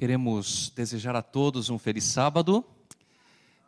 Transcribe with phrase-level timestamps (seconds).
[0.00, 2.64] Queremos desejar a todos um feliz sábado.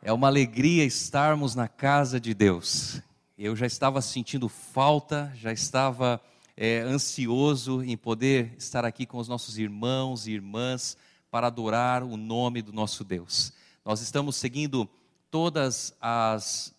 [0.01, 3.03] É uma alegria estarmos na casa de Deus.
[3.37, 6.19] Eu já estava sentindo falta, já estava
[6.57, 10.97] é, ansioso em poder estar aqui com os nossos irmãos e irmãs
[11.31, 13.53] para adorar o nome do nosso Deus.
[13.85, 14.89] Nós estamos seguindo
[15.31, 16.75] todas as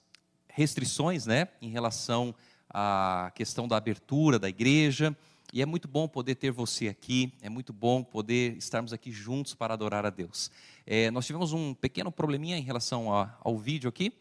[0.48, 2.34] restrições, né, em relação
[2.68, 5.16] à questão da abertura da igreja
[5.54, 9.54] e é muito bom poder ter você aqui, é muito bom poder estarmos aqui juntos
[9.54, 10.50] para adorar a Deus.
[10.84, 14.12] É, nós tivemos um pequeno probleminha em relação a, ao vídeo aqui,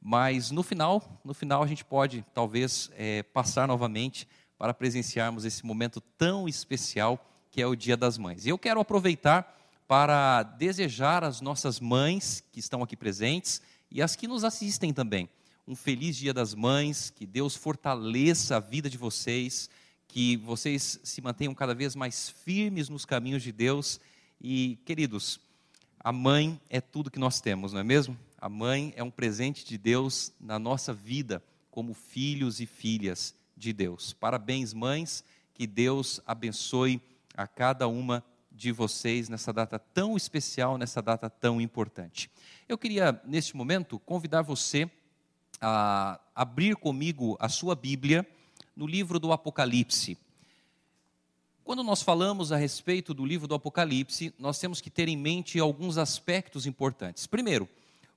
[0.00, 5.66] mas no final, no final a gente pode talvez é, passar novamente para presenciarmos esse
[5.66, 7.18] momento tão especial
[7.50, 8.46] que é o Dia das Mães.
[8.46, 9.58] E eu quero aproveitar
[9.88, 13.60] para desejar às nossas mães que estão aqui presentes
[13.90, 15.28] e as que nos assistem também
[15.66, 19.68] um feliz Dia das Mães, que Deus fortaleça a vida de vocês
[20.08, 24.00] que vocês se mantenham cada vez mais firmes nos caminhos de Deus.
[24.40, 25.40] E, queridos,
[25.98, 28.16] a mãe é tudo que nós temos, não é mesmo?
[28.38, 33.72] A mãe é um presente de Deus na nossa vida, como filhos e filhas de
[33.72, 34.12] Deus.
[34.12, 37.00] Parabéns, mães, que Deus abençoe
[37.34, 42.30] a cada uma de vocês nessa data tão especial, nessa data tão importante.
[42.68, 44.90] Eu queria, neste momento, convidar você
[45.60, 48.26] a abrir comigo a sua Bíblia
[48.76, 50.18] no livro do Apocalipse.
[51.64, 55.58] Quando nós falamos a respeito do livro do Apocalipse, nós temos que ter em mente
[55.58, 57.26] alguns aspectos importantes.
[57.26, 57.68] Primeiro,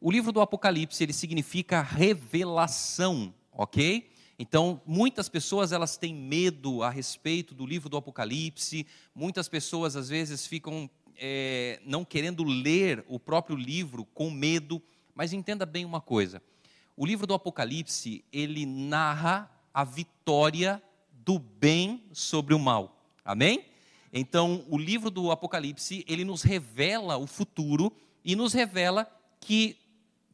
[0.02, 4.12] o livro do Apocalipse, ele significa revelação, ok?
[4.38, 10.10] Então, muitas pessoas elas têm medo a respeito do livro do Apocalipse, muitas pessoas às
[10.10, 14.82] vezes ficam é, não querendo ler o próprio livro com medo,
[15.16, 16.42] mas entenda bem uma coisa:
[16.96, 20.82] o livro do Apocalipse ele narra a vitória
[21.12, 23.04] do bem sobre o mal.
[23.24, 23.66] Amém?
[24.12, 29.08] Então, o livro do Apocalipse, ele nos revela o futuro e nos revela
[29.40, 29.78] que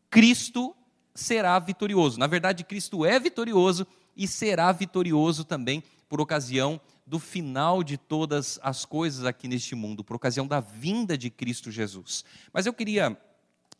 [0.10, 0.76] Cristo
[1.14, 2.20] será vitorioso.
[2.20, 3.86] Na verdade, Cristo é vitorioso
[4.16, 10.04] e será vitorioso também por ocasião do final de todas as coisas aqui neste mundo,
[10.04, 12.24] por ocasião da vinda de Cristo Jesus.
[12.54, 13.18] Mas eu queria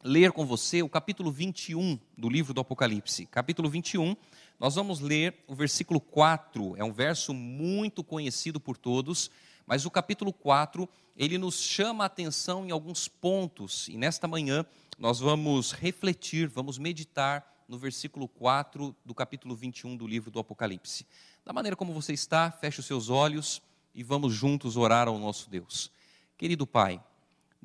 [0.06, 3.26] ler com você o capítulo 21 do livro do Apocalipse.
[3.26, 4.16] Capítulo 21,
[4.60, 9.32] nós vamos ler o versículo 4, é um verso muito conhecido por todos,
[9.66, 14.64] mas o capítulo 4, ele nos chama a atenção em alguns pontos, e nesta manhã
[15.00, 21.04] nós vamos refletir, vamos meditar no versículo 4 do capítulo 21 do livro do Apocalipse.
[21.44, 23.60] Da maneira como você está, feche os seus olhos
[23.96, 25.92] e vamos juntos orar ao nosso Deus.
[26.38, 27.02] Querido Pai,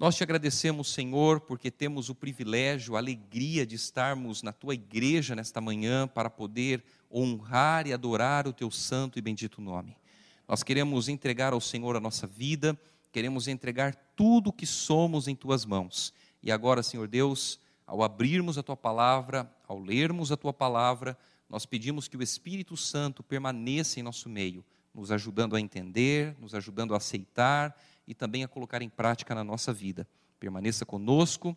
[0.00, 5.36] nós te agradecemos, Senhor, porque temos o privilégio, a alegria de estarmos na tua igreja
[5.36, 9.94] nesta manhã para poder honrar e adorar o teu santo e bendito nome.
[10.48, 12.80] Nós queremos entregar ao Senhor a nossa vida,
[13.12, 16.14] queremos entregar tudo o que somos em tuas mãos.
[16.42, 21.14] E agora, Senhor Deus, ao abrirmos a tua palavra, ao lermos a tua palavra,
[21.46, 26.54] nós pedimos que o Espírito Santo permaneça em nosso meio, nos ajudando a entender, nos
[26.54, 27.76] ajudando a aceitar
[28.10, 30.04] e também a colocar em prática na nossa vida.
[30.40, 31.56] Permaneça conosco,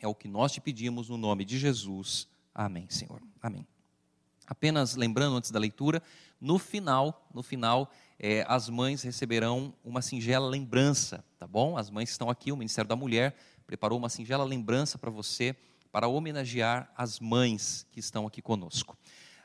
[0.00, 2.26] é o que nós te pedimos no nome de Jesus.
[2.52, 3.22] Amém, Senhor.
[3.40, 3.64] Amém.
[4.48, 6.02] Apenas lembrando antes da leitura,
[6.40, 7.88] no final, no final,
[8.18, 11.78] é, as mães receberão uma singela lembrança, tá bom?
[11.78, 15.54] As mães estão aqui, o Ministério da Mulher preparou uma singela lembrança para você,
[15.92, 18.98] para homenagear as mães que estão aqui conosco.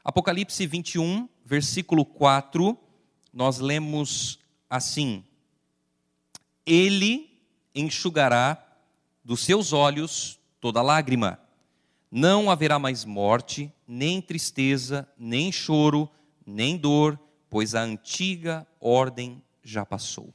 [0.03, 2.75] Apocalipse 21, versículo 4,
[3.31, 5.23] nós lemos assim:
[6.65, 7.39] ele
[7.73, 8.61] enxugará
[9.23, 11.39] dos seus olhos toda lágrima.
[12.09, 16.09] Não haverá mais morte, nem tristeza, nem choro,
[16.45, 20.33] nem dor, pois a antiga ordem já passou.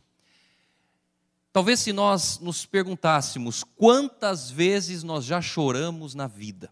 [1.53, 6.71] Talvez se nós nos perguntássemos quantas vezes nós já choramos na vida,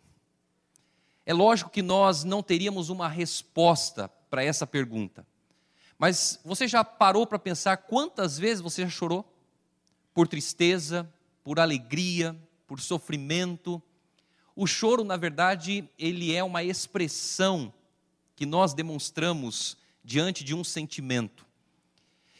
[1.26, 5.26] é lógico que nós não teríamos uma resposta para essa pergunta.
[5.98, 9.33] Mas você já parou para pensar quantas vezes você já chorou?
[10.14, 11.12] Por tristeza,
[11.42, 12.34] por alegria,
[12.66, 13.82] por sofrimento.
[14.56, 17.74] O choro, na verdade, ele é uma expressão
[18.36, 21.44] que nós demonstramos diante de um sentimento.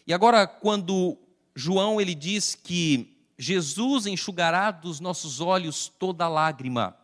[0.07, 1.19] E agora, quando
[1.55, 6.97] João ele diz que Jesus enxugará dos nossos olhos toda lágrima,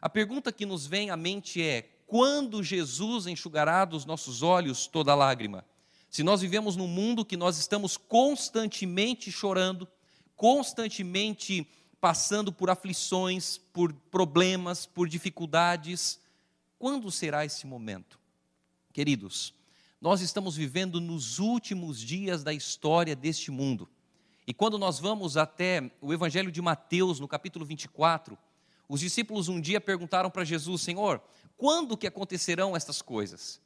[0.00, 5.14] a pergunta que nos vem à mente é: quando Jesus enxugará dos nossos olhos toda
[5.14, 5.64] lágrima?
[6.10, 9.86] Se nós vivemos num mundo que nós estamos constantemente chorando,
[10.34, 11.64] constantemente
[12.00, 16.18] passando por aflições, por problemas, por dificuldades,
[16.80, 18.18] quando será esse momento?
[18.92, 19.54] Queridos,
[20.00, 23.88] nós estamos vivendo nos últimos dias da história deste mundo.
[24.44, 28.36] E quando nós vamos até o Evangelho de Mateus, no capítulo 24,
[28.88, 31.22] os discípulos um dia perguntaram para Jesus: Senhor,
[31.56, 33.60] quando que acontecerão estas coisas?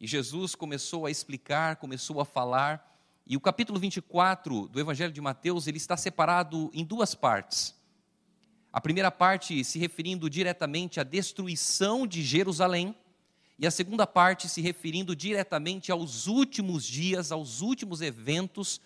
[0.00, 2.90] E Jesus começou a explicar, começou a falar,
[3.26, 7.78] e o capítulo 24 do Evangelho de Mateus, ele está separado em duas partes.
[8.72, 12.96] A primeira parte se referindo diretamente à destruição de Jerusalém,
[13.58, 18.80] e a segunda parte se referindo diretamente aos últimos dias, aos últimos eventos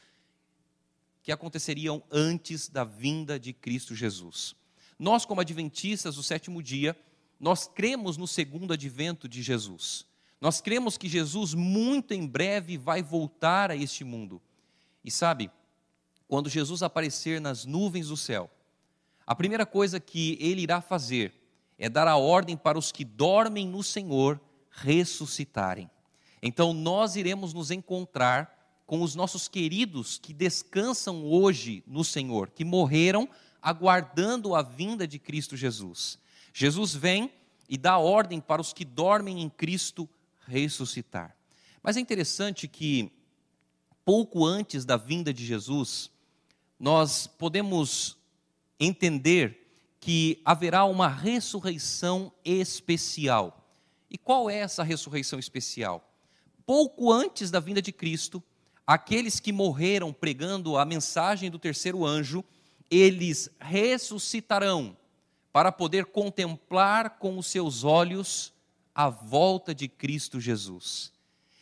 [1.22, 4.56] que aconteceriam antes da vinda de Cristo Jesus.
[4.99, 6.96] Nós, como adventistas do sétimo dia,
[7.38, 10.12] nós cremos no segundo advento de Jesus.
[10.44, 14.43] Nós cremos que Jesus muito em breve vai voltar a este mundo.
[15.02, 15.50] E sabe,
[16.29, 18.50] quando Jesus aparecer nas nuvens do céu,
[19.26, 21.32] a primeira coisa que ele irá fazer
[21.79, 24.38] é dar a ordem para os que dormem no Senhor
[24.70, 25.91] ressuscitarem.
[26.43, 32.67] Então nós iremos nos encontrar com os nossos queridos que descansam hoje no Senhor, que
[32.67, 33.26] morreram
[33.62, 36.19] aguardando a vinda de Cristo Jesus.
[36.52, 37.32] Jesus vem
[37.67, 40.06] e dá ordem para os que dormem em Cristo
[40.46, 41.37] ressuscitar.
[41.82, 43.12] Mas é interessante que,
[44.05, 46.11] pouco antes da vinda de Jesus,
[46.79, 48.17] nós podemos
[48.81, 49.64] entender
[50.00, 53.69] que haverá uma ressurreição especial.
[54.11, 56.11] E qual é essa ressurreição especial?
[56.64, 58.43] Pouco antes da vinda de Cristo,
[58.87, 62.44] aqueles que morreram pregando a mensagem do terceiro anjo,
[62.91, 64.96] eles ressuscitarão
[65.52, 68.54] para poder contemplar com os seus olhos
[68.94, 71.12] a volta de Cristo Jesus.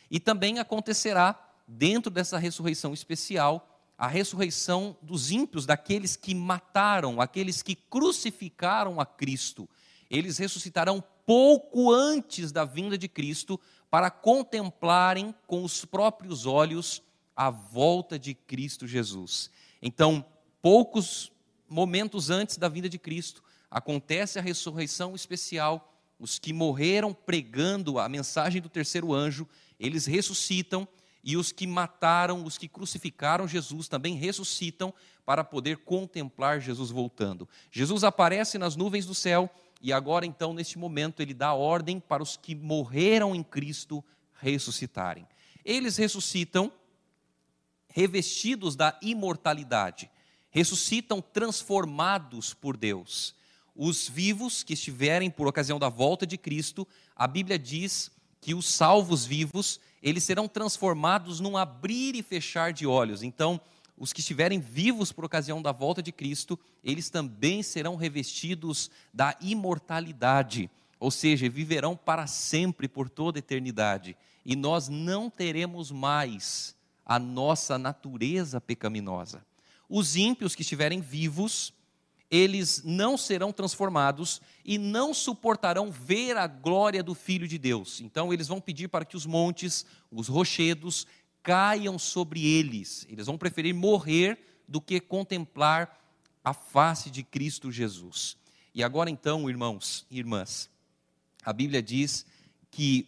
[0.09, 7.61] E também acontecerá, dentro dessa ressurreição especial, a ressurreição dos ímpios, daqueles que mataram, aqueles
[7.61, 9.67] que crucificaram a Cristo.
[10.09, 13.59] Eles ressuscitarão pouco antes da vinda de Cristo
[13.89, 17.01] para contemplarem com os próprios olhos
[17.35, 19.49] a volta de Cristo Jesus.
[19.81, 20.25] Então,
[20.61, 21.31] poucos
[21.67, 25.92] momentos antes da vinda de Cristo, acontece a ressurreição especial.
[26.23, 29.45] Os que morreram pregando a mensagem do terceiro anjo,
[29.77, 30.87] eles ressuscitam,
[31.21, 34.93] e os que mataram, os que crucificaram Jesus também ressuscitam
[35.25, 37.47] para poder contemplar Jesus voltando.
[37.69, 39.49] Jesus aparece nas nuvens do céu
[39.81, 44.01] e agora então neste momento ele dá ordem para os que morreram em Cristo
[44.39, 45.27] ressuscitarem.
[45.65, 46.71] Eles ressuscitam
[47.89, 50.09] revestidos da imortalidade,
[50.49, 53.35] ressuscitam transformados por Deus.
[53.75, 58.67] Os vivos que estiverem por ocasião da volta de Cristo, a Bíblia diz que os
[58.67, 63.23] salvos vivos, eles serão transformados num abrir e fechar de olhos.
[63.23, 63.59] Então,
[63.97, 69.35] os que estiverem vivos por ocasião da volta de Cristo, eles também serão revestidos da
[69.39, 74.17] imortalidade, ou seja, viverão para sempre, por toda a eternidade.
[74.45, 76.75] E nós não teremos mais
[77.05, 79.45] a nossa natureza pecaminosa.
[79.89, 81.73] Os ímpios que estiverem vivos,
[82.29, 88.01] eles não serão transformados e não suportarão ver a glória do Filho de Deus.
[88.01, 91.05] Então, eles vão pedir para que os montes, os rochedos,
[91.43, 93.05] caiam sobre eles.
[93.09, 95.99] Eles vão preferir morrer do que contemplar
[96.43, 98.37] a face de Cristo Jesus.
[98.73, 100.69] E agora, então, irmãos e irmãs,
[101.45, 102.25] a Bíblia diz
[102.71, 103.07] que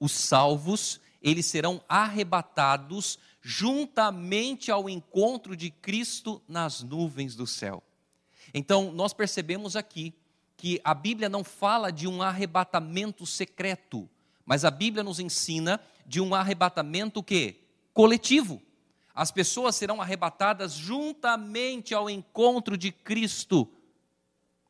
[0.00, 7.82] os salvos, eles serão arrebatados juntamente ao encontro de Cristo nas nuvens do céu.
[8.54, 10.14] Então, nós percebemos aqui
[10.56, 14.08] que a Bíblia não fala de um arrebatamento secreto,
[14.44, 17.56] mas a Bíblia nos ensina de um arrebatamento que
[17.92, 18.62] coletivo.
[19.14, 23.68] As pessoas serão arrebatadas juntamente ao encontro de Cristo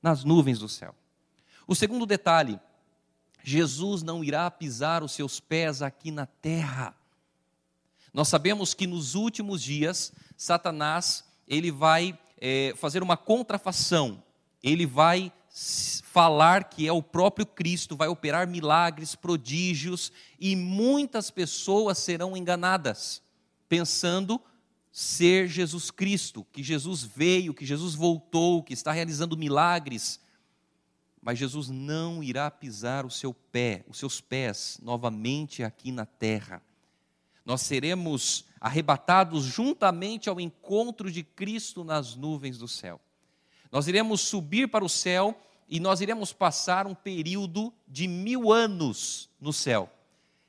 [0.03, 0.95] nas nuvens do céu.
[1.67, 2.59] O segundo detalhe,
[3.43, 6.95] Jesus não irá pisar os seus pés aqui na terra.
[8.13, 14.21] Nós sabemos que nos últimos dias, Satanás, ele vai é, fazer uma contrafação,
[14.61, 15.33] ele vai
[16.03, 23.23] falar que é o próprio Cristo, vai operar milagres, prodígios, e muitas pessoas serão enganadas,
[23.69, 24.41] pensando
[24.91, 30.19] ser Jesus Cristo, que Jesus veio, que Jesus voltou, que está realizando milagres.
[31.23, 36.61] Mas Jesus não irá pisar o seu pé, os seus pés novamente aqui na terra
[37.45, 43.01] nós seremos arrebatados juntamente ao encontro de Cristo nas nuvens do céu.
[43.73, 45.37] Nós iremos subir para o céu
[45.69, 49.91] e nós iremos passar um período de mil anos no céu.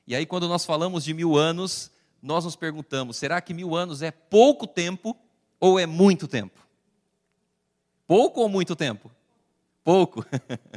[0.06, 1.90] E aí, quando nós falamos de mil anos,
[2.22, 5.18] nós nos perguntamos: será que mil anos é pouco tempo
[5.60, 6.62] ou é muito tempo?
[8.06, 9.10] Pouco ou muito tempo?
[9.84, 10.24] Pouco.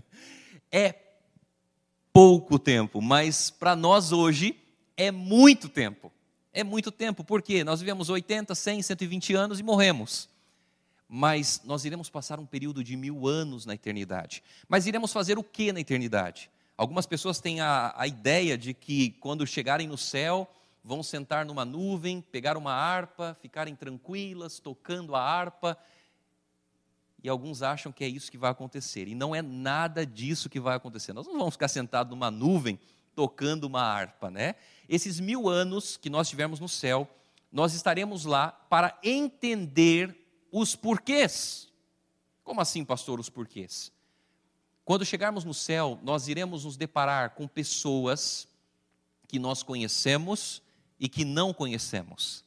[0.72, 0.94] é
[2.14, 4.58] pouco tempo, mas para nós hoje
[4.96, 6.10] é muito tempo.
[6.56, 10.26] É muito tempo, porque nós vivemos 80, 100, 120 anos e morremos.
[11.06, 14.42] Mas nós iremos passar um período de mil anos na eternidade.
[14.66, 16.50] Mas iremos fazer o que na eternidade?
[16.74, 20.50] Algumas pessoas têm a, a ideia de que quando chegarem no céu,
[20.82, 25.76] vão sentar numa nuvem, pegar uma harpa, ficarem tranquilas, tocando a harpa.
[27.22, 29.08] E alguns acham que é isso que vai acontecer.
[29.08, 31.12] E não é nada disso que vai acontecer.
[31.12, 32.80] Nós não vamos ficar sentados numa nuvem
[33.16, 34.54] tocando uma harpa, né?
[34.86, 37.08] Esses mil anos que nós tivermos no céu,
[37.50, 40.14] nós estaremos lá para entender
[40.52, 41.68] os porquês.
[42.44, 43.90] Como assim, pastor, os porquês?
[44.84, 48.46] Quando chegarmos no céu, nós iremos nos deparar com pessoas
[49.26, 50.62] que nós conhecemos
[51.00, 52.44] e que não conhecemos.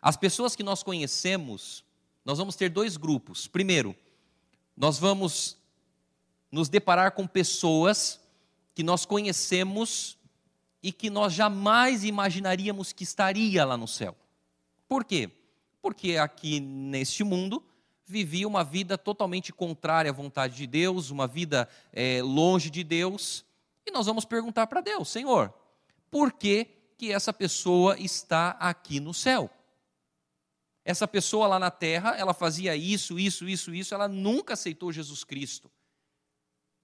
[0.00, 1.82] As pessoas que nós conhecemos,
[2.24, 3.48] nós vamos ter dois grupos.
[3.48, 3.96] Primeiro,
[4.76, 5.56] nós vamos
[6.52, 8.20] nos deparar com pessoas
[8.76, 10.18] que nós conhecemos
[10.82, 14.14] e que nós jamais imaginaríamos que estaria lá no céu.
[14.86, 15.30] Por quê?
[15.80, 17.64] Porque aqui neste mundo
[18.04, 23.46] vivia uma vida totalmente contrária à vontade de Deus, uma vida é, longe de Deus,
[23.86, 25.54] e nós vamos perguntar para Deus, Senhor,
[26.10, 26.68] por que
[26.98, 29.50] que essa pessoa está aqui no céu.
[30.84, 35.24] Essa pessoa lá na terra, ela fazia isso, isso, isso, isso, ela nunca aceitou Jesus
[35.24, 35.70] Cristo.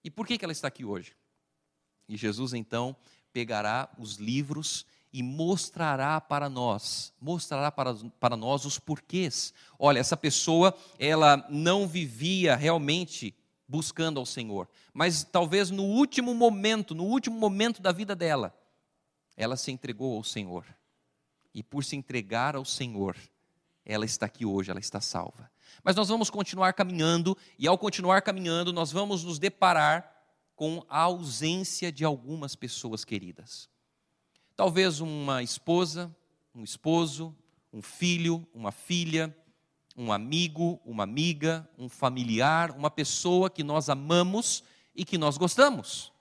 [0.03, 1.15] E por que, que ela está aqui hoje?
[2.09, 2.97] E Jesus então
[3.32, 9.52] pegará os livros e mostrará para nós, mostrará para, para nós os porquês.
[9.78, 13.35] Olha, essa pessoa, ela não vivia realmente
[13.68, 18.54] buscando ao Senhor, mas talvez no último momento, no último momento da vida dela,
[19.37, 20.64] ela se entregou ao Senhor.
[21.54, 23.16] E por se entregar ao Senhor,
[23.85, 25.50] ela está aqui hoje, ela está salva.
[25.82, 30.12] Mas nós vamos continuar caminhando, e ao continuar caminhando, nós vamos nos deparar
[30.62, 33.69] com a ausência de algumas pessoas queridas.
[34.54, 36.14] Talvez uma esposa,
[36.54, 37.35] um esposo,
[37.73, 39.37] um filho, uma filha,
[39.97, 44.62] um amigo, uma amiga, um familiar, uma pessoa que nós amamos
[44.95, 46.12] e que nós gostamos.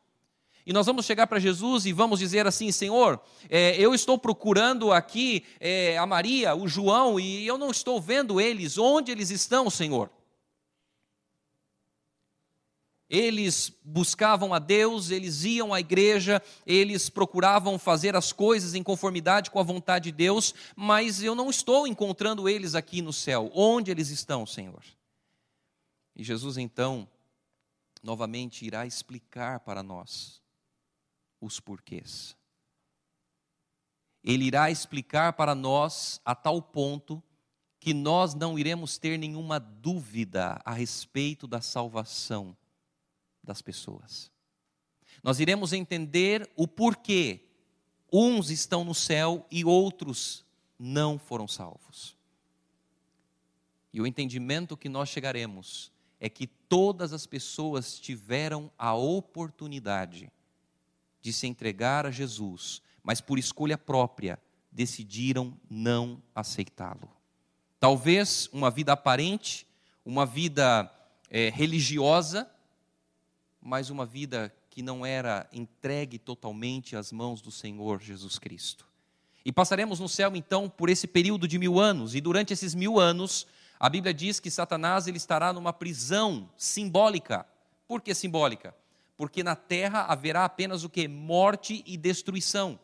[0.66, 4.92] E nós vamos chegar para Jesus e vamos dizer assim: Senhor, é, eu estou procurando
[4.92, 8.80] aqui é, a Maria, o João, e eu não estou vendo eles.
[8.80, 10.10] Onde eles estão, Senhor?
[13.14, 19.52] Eles buscavam a Deus, eles iam à igreja, eles procuravam fazer as coisas em conformidade
[19.52, 23.52] com a vontade de Deus, mas eu não estou encontrando eles aqui no céu.
[23.54, 24.82] Onde eles estão, Senhor?
[26.16, 27.06] E Jesus então,
[28.02, 30.42] novamente, irá explicar para nós
[31.42, 32.34] os porquês.
[34.24, 37.22] Ele irá explicar para nós a tal ponto
[37.78, 42.56] que nós não iremos ter nenhuma dúvida a respeito da salvação
[43.44, 44.32] das pessoas.
[45.24, 47.42] Nós iremos entender o porquê
[48.12, 50.46] uns estão no céu e outros
[50.78, 52.18] não foram salvos.
[53.94, 60.32] E o entendimento que nós chegaremos é que todas as pessoas tiveram a oportunidade
[61.22, 64.40] de se entregar a Jesus, mas por escolha própria
[64.72, 67.10] decidiram não aceitá-lo.
[67.80, 69.68] Talvez uma vida aparente,
[70.06, 70.90] uma vida
[71.30, 72.50] é, religiosa,
[73.62, 78.88] mas uma vida que não era entregue totalmente às mãos do Senhor Jesus Cristo.
[79.44, 83.00] E passaremos no céu então por esse período de mil anos, e durante esses mil
[83.00, 83.46] anos,
[83.80, 87.46] a Bíblia diz que Satanás ele estará numa prisão simbólica.
[87.88, 88.76] Por que simbólica?
[89.22, 91.08] porque na terra haverá apenas o que?
[91.08, 92.80] Morte e destruição.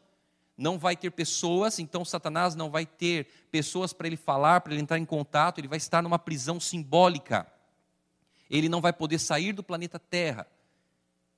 [0.55, 4.83] Não vai ter pessoas, então Satanás não vai ter pessoas para ele falar, para ele
[4.83, 7.51] entrar em contato, ele vai estar numa prisão simbólica.
[8.51, 10.45] Ele não vai poder sair do planeta Terra.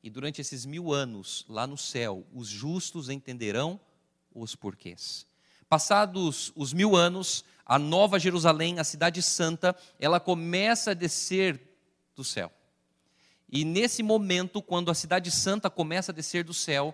[0.01, 3.79] E durante esses mil anos, lá no céu, os justos entenderão
[4.33, 5.25] os porquês.
[5.67, 11.61] Passados os mil anos, a Nova Jerusalém, a Cidade Santa, ela começa a descer
[12.15, 12.51] do céu.
[13.51, 16.93] E nesse momento, quando a cidade santa começa a descer do céu,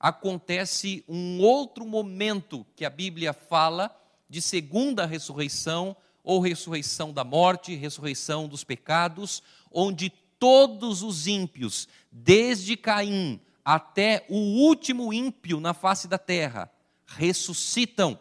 [0.00, 3.94] acontece um outro momento que a Bíblia fala
[4.28, 5.94] de segunda ressurreição,
[6.24, 14.34] ou ressurreição da morte, ressurreição dos pecados, onde todos os ímpios, desde Caim até o
[14.36, 16.68] último ímpio na face da terra,
[17.06, 18.18] ressuscitam.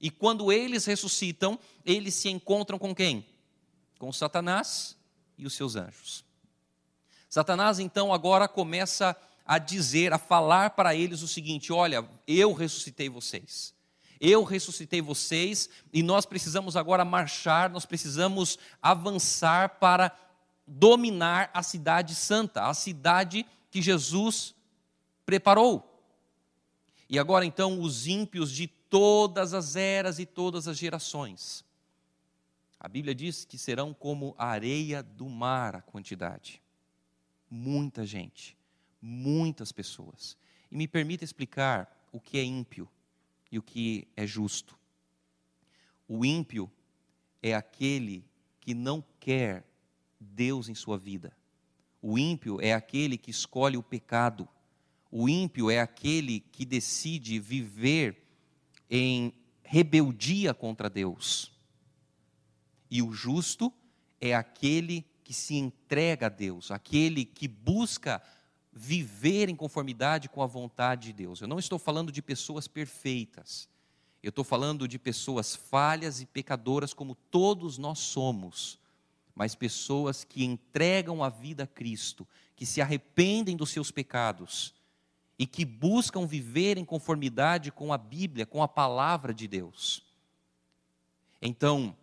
[0.00, 1.56] E quando eles ressuscitam,
[1.86, 3.24] eles se encontram com quem?
[4.00, 4.96] Com Satanás
[5.38, 6.24] e os seus anjos.
[7.30, 13.08] Satanás então agora começa a dizer, a falar para eles o seguinte: olha, eu ressuscitei
[13.08, 13.72] vocês.
[14.20, 20.10] Eu ressuscitei vocês e nós precisamos agora marchar, nós precisamos avançar para
[20.66, 24.54] dominar a cidade santa, a cidade que Jesus
[25.26, 25.90] preparou.
[27.08, 31.64] E agora então os ímpios de todas as eras e todas as gerações.
[32.78, 36.62] A Bíblia diz que serão como a areia do mar a quantidade.
[37.50, 38.56] Muita gente,
[39.00, 40.36] muitas pessoas.
[40.70, 42.88] E me permita explicar o que é ímpio
[43.50, 44.78] e o que é justo.
[46.06, 46.70] O ímpio
[47.42, 48.24] é aquele
[48.60, 49.64] que não quer
[50.24, 51.36] Deus em sua vida.
[52.02, 54.48] O ímpio é aquele que escolhe o pecado.
[55.10, 58.22] O ímpio é aquele que decide viver
[58.90, 61.52] em rebeldia contra Deus.
[62.90, 63.72] E o justo
[64.20, 68.22] é aquele que se entrega a Deus, aquele que busca
[68.72, 71.40] viver em conformidade com a vontade de Deus.
[71.40, 73.68] Eu não estou falando de pessoas perfeitas.
[74.22, 78.78] Eu estou falando de pessoas falhas e pecadoras como todos nós somos,
[79.34, 84.74] mas pessoas que entregam a vida a Cristo, que se arrependem dos seus pecados
[85.38, 90.04] e que buscam viver em conformidade com a Bíblia, com a palavra de Deus.
[91.42, 91.96] Então,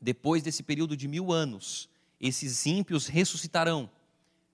[0.00, 1.88] depois desse período de mil anos,
[2.20, 3.90] esses ímpios ressuscitarão,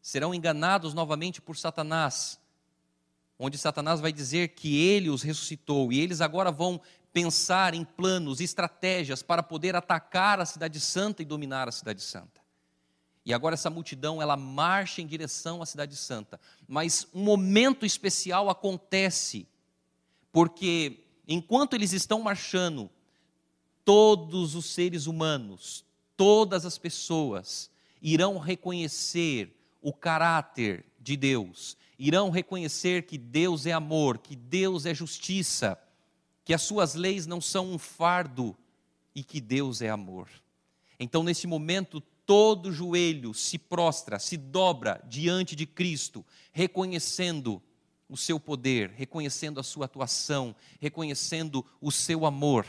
[0.01, 2.39] serão enganados novamente por Satanás,
[3.39, 6.81] onde Satanás vai dizer que ele os ressuscitou, e eles agora vão
[7.17, 12.43] pensar em planos, estratégias para poder atacar a Cidade Santa e dominar a Cidade Santa.
[13.25, 16.39] E agora essa multidão, ela marcha em direção à Cidade Santa.
[16.69, 19.49] Mas um momento especial acontece,
[20.31, 22.91] porque enquanto eles estão marchando,
[23.83, 25.87] todos os seres humanos,
[26.19, 27.71] todas as pessoas
[28.03, 34.93] irão reconhecer o caráter de Deus, irão reconhecer que Deus é amor, que Deus é
[34.95, 35.79] justiça,
[36.47, 38.57] que as suas leis não são um fardo
[39.13, 40.29] e que Deus é amor.
[40.99, 47.61] Então, nesse momento, todo joelho se prostra, se dobra diante de Cristo, reconhecendo
[48.09, 52.65] o seu poder, reconhecendo a sua atuação, reconhecendo o seu amor.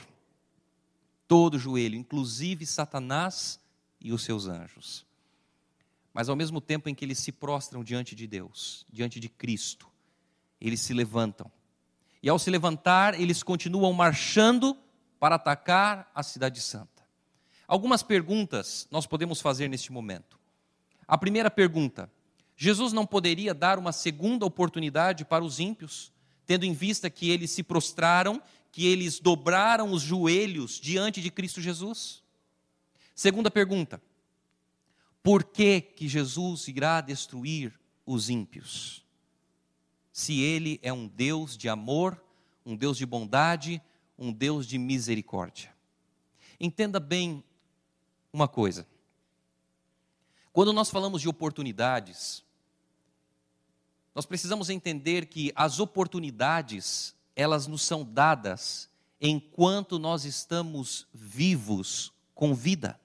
[1.27, 3.60] Todo joelho, inclusive Satanás
[4.01, 5.05] e os seus anjos.
[6.12, 9.88] Mas ao mesmo tempo em que eles se prostram diante de Deus, diante de Cristo,
[10.60, 11.52] eles se levantam.
[12.21, 14.77] E ao se levantar, eles continuam marchando
[15.19, 17.06] para atacar a Cidade Santa.
[17.67, 20.39] Algumas perguntas nós podemos fazer neste momento.
[21.08, 22.12] A primeira pergunta:
[22.56, 26.12] Jesus não poderia dar uma segunda oportunidade para os ímpios,
[26.45, 31.62] tendo em vista que eles se prostraram, que eles dobraram os joelhos diante de Cristo
[31.62, 32.23] Jesus?
[33.13, 34.01] Segunda pergunta:
[35.21, 39.06] por que, que Jesus irá destruir os ímpios?
[40.17, 42.19] Se ele é um Deus de amor,
[42.65, 43.80] um Deus de bondade,
[44.17, 45.71] um Deus de misericórdia.
[46.60, 47.43] Entenda bem
[48.34, 48.88] uma coisa.
[50.51, 52.43] Quando nós falamos de oportunidades,
[54.15, 58.89] nós precisamos entender que as oportunidades, elas nos são dadas
[59.21, 62.99] enquanto nós estamos vivos com vida.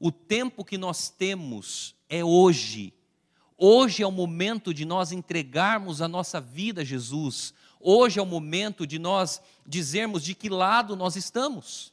[0.00, 2.94] O tempo que nós temos é hoje.
[3.60, 7.52] Hoje é o momento de nós entregarmos a nossa vida a Jesus.
[7.80, 11.92] Hoje é o momento de nós dizermos de que lado nós estamos.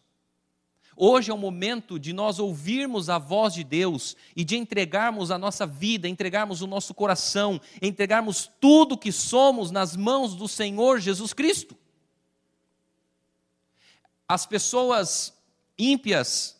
[0.95, 5.39] Hoje é o momento de nós ouvirmos a voz de Deus e de entregarmos a
[5.39, 11.33] nossa vida, entregarmos o nosso coração, entregarmos tudo que somos nas mãos do Senhor Jesus
[11.33, 11.75] Cristo.
[14.27, 15.33] As pessoas
[15.77, 16.55] ímpias,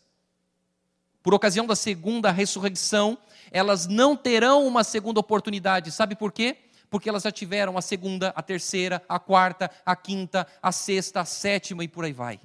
[1.22, 3.18] por ocasião da segunda ressurreição,
[3.56, 6.58] elas não terão uma segunda oportunidade, sabe por quê?
[6.90, 11.26] Porque elas já tiveram a segunda, a terceira, a quarta, a quinta, a sexta, a
[11.26, 12.38] sétima e por aí vai.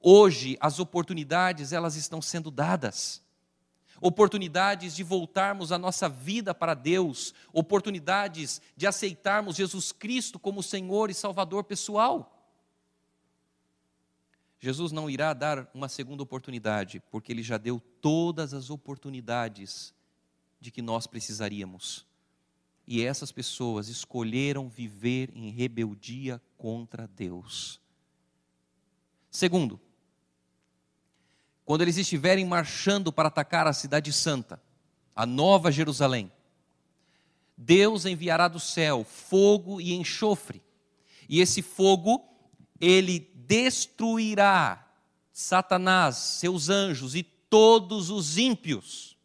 [0.00, 3.22] Hoje as oportunidades elas estão sendo dadas.
[4.00, 11.10] Oportunidades de voltarmos a nossa vida para Deus, oportunidades de aceitarmos Jesus Cristo como Senhor
[11.10, 12.52] e Salvador pessoal.
[14.58, 19.96] Jesus não irá dar uma segunda oportunidade, porque Ele já deu todas as oportunidades
[20.60, 22.06] de que nós precisaríamos.
[22.86, 27.80] E essas pessoas escolheram viver em rebeldia contra Deus.
[29.30, 29.80] Segundo,
[31.64, 34.60] quando eles estiverem marchando para atacar a Cidade Santa,
[35.14, 36.32] a Nova Jerusalém,
[37.54, 40.62] Deus enviará do céu fogo e enxofre,
[41.28, 42.24] e esse fogo,
[42.80, 44.88] ele destruirá
[45.30, 49.17] Satanás, seus anjos e todos os ímpios.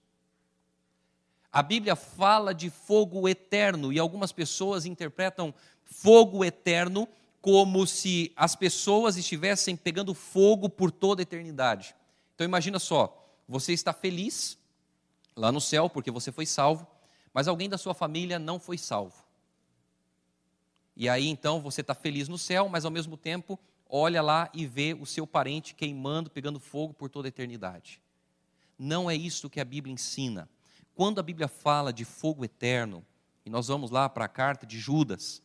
[1.54, 5.54] A Bíblia fala de fogo eterno e algumas pessoas interpretam
[5.86, 7.08] fogo eterno
[7.40, 11.96] como se as pessoas estivessem pegando fogo por toda a eternidade.
[12.34, 14.58] Então imagina só, você está feliz
[15.36, 16.88] lá no céu porque você foi salvo,
[17.32, 19.24] mas alguém da sua família não foi salvo.
[20.96, 24.66] E aí então você está feliz no céu, mas ao mesmo tempo olha lá e
[24.66, 28.02] vê o seu parente queimando, pegando fogo por toda a eternidade.
[28.80, 30.50] Não é isso que a Bíblia ensina.
[30.96, 33.04] Quando a Bíblia fala de fogo eterno,
[33.46, 35.42] e nós vamos lá para a carta de Judas,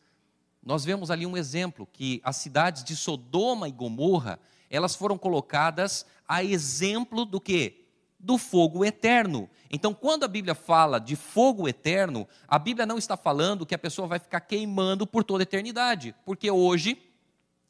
[0.63, 6.05] nós vemos ali um exemplo que as cidades de Sodoma e Gomorra, elas foram colocadas
[6.27, 7.87] a exemplo do que?
[8.19, 9.49] Do fogo eterno.
[9.71, 13.79] Então, quando a Bíblia fala de fogo eterno, a Bíblia não está falando que a
[13.79, 17.01] pessoa vai ficar queimando por toda a eternidade, porque hoje,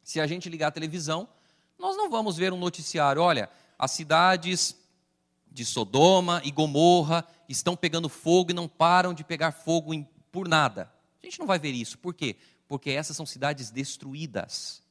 [0.02, 1.28] se a gente ligar a televisão,
[1.78, 4.79] nós não vamos ver um noticiário, olha, as cidades
[5.50, 10.48] de Sodoma e Gomorra estão pegando fogo e não param de pegar fogo em, por
[10.48, 10.90] nada.
[11.22, 11.98] A gente não vai ver isso.
[11.98, 12.36] Por quê?
[12.68, 14.82] Porque essas são cidades destruídas.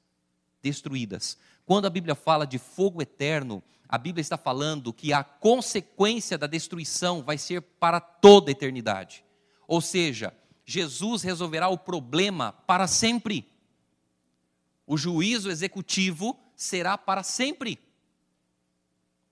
[0.62, 1.38] Destruídas.
[1.66, 6.48] Quando a Bíblia fala de fogo eterno, a Bíblia está falando que a consequência da
[6.48, 9.24] destruição vai ser para toda a eternidade.
[9.68, 10.34] Ou seja,
[10.66, 13.48] Jesus resolverá o problema para sempre.
[14.86, 17.80] O juízo executivo será para sempre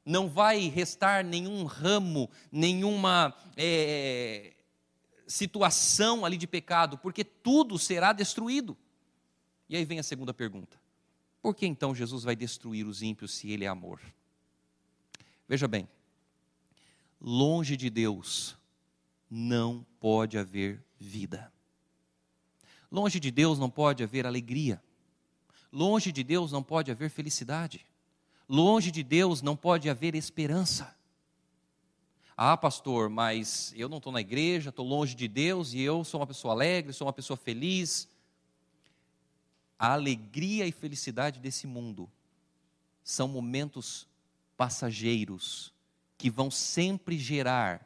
[0.07, 4.53] não vai restar nenhum ramo, nenhuma é,
[5.27, 8.77] situação ali de pecado, porque tudo será destruído.
[9.67, 10.79] E aí vem a segunda pergunta:
[11.41, 13.99] por que então Jesus vai destruir os ímpios se Ele é amor?
[15.45, 15.89] Veja bem,
[17.19, 18.55] longe de Deus
[19.29, 21.51] não pode haver vida.
[22.89, 24.81] Longe de Deus não pode haver alegria.
[25.69, 27.85] Longe de Deus não pode haver felicidade.
[28.49, 30.95] Longe de Deus não pode haver esperança.
[32.35, 36.19] Ah, pastor, mas eu não estou na igreja, estou longe de Deus e eu sou
[36.19, 38.07] uma pessoa alegre, sou uma pessoa feliz.
[39.77, 42.09] A alegria e felicidade desse mundo
[43.03, 44.07] são momentos
[44.55, 45.73] passageiros
[46.17, 47.85] que vão sempre gerar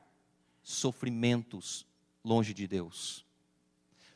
[0.62, 1.86] sofrimentos
[2.24, 3.26] longe de Deus.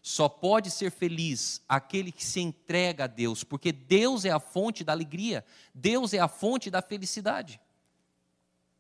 [0.08, 4.84] Só pode ser feliz aquele que se entrega a Deus, porque Deus é a fonte
[4.84, 7.60] da alegria, Deus é a fonte da felicidade.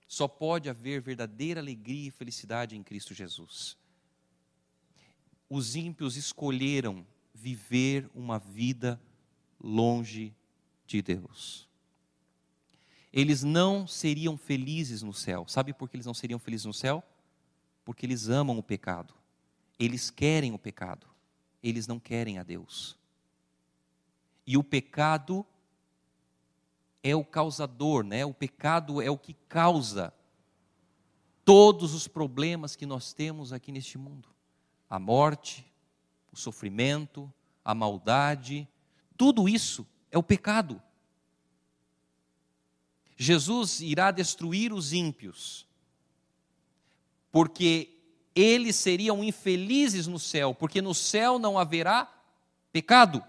[0.07, 3.75] Só pode haver verdadeira alegria e felicidade em Cristo Jesus.
[5.49, 9.01] Os ímpios escolheram viver uma vida
[9.59, 10.31] longe
[10.85, 11.67] de Deus.
[13.11, 15.47] Eles não seriam felizes no céu.
[15.47, 17.03] Sabe por que eles não seriam felizes no céu?
[17.83, 19.15] Porque eles amam o pecado.
[19.79, 21.14] Eles querem o pecado
[21.67, 22.95] eles não querem a Deus.
[24.45, 25.43] E o pecado
[27.01, 28.23] é o causador, né?
[28.23, 30.13] O pecado é o que causa
[31.43, 34.29] todos os problemas que nós temos aqui neste mundo.
[34.87, 35.65] A morte,
[36.31, 38.67] o sofrimento, a maldade,
[39.17, 40.79] tudo isso é o pecado.
[43.17, 45.67] Jesus irá destruir os ímpios,
[47.31, 47.94] porque
[48.35, 52.11] eles seriam infelizes no céu, porque no céu não haverá
[52.71, 53.23] pecado.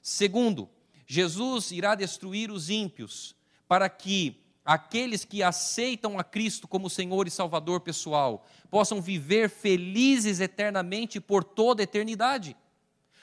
[0.00, 0.68] Segundo,
[1.06, 3.36] Jesus irá destruir os ímpios,
[3.68, 10.40] para que aqueles que aceitam a Cristo como Senhor e Salvador pessoal possam viver felizes
[10.40, 12.56] eternamente por toda a eternidade.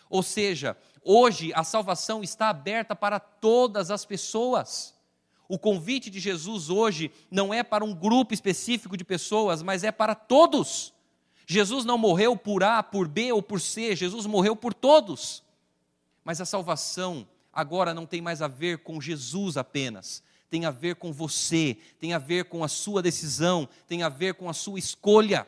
[0.09, 4.93] Ou seja, hoje a salvação está aberta para todas as pessoas.
[5.49, 9.91] O convite de Jesus hoje não é para um grupo específico de pessoas, mas é
[9.91, 10.93] para todos.
[11.49, 15.41] Jesus não morreu por A, por B ou por C, Jesus morreu por todos.
[16.21, 20.97] Mas a salvação agora não tem mais a ver com Jesus apenas, tem a ver
[20.97, 24.77] com você, tem a ver com a sua decisão, tem a ver com a sua
[24.77, 25.47] escolha.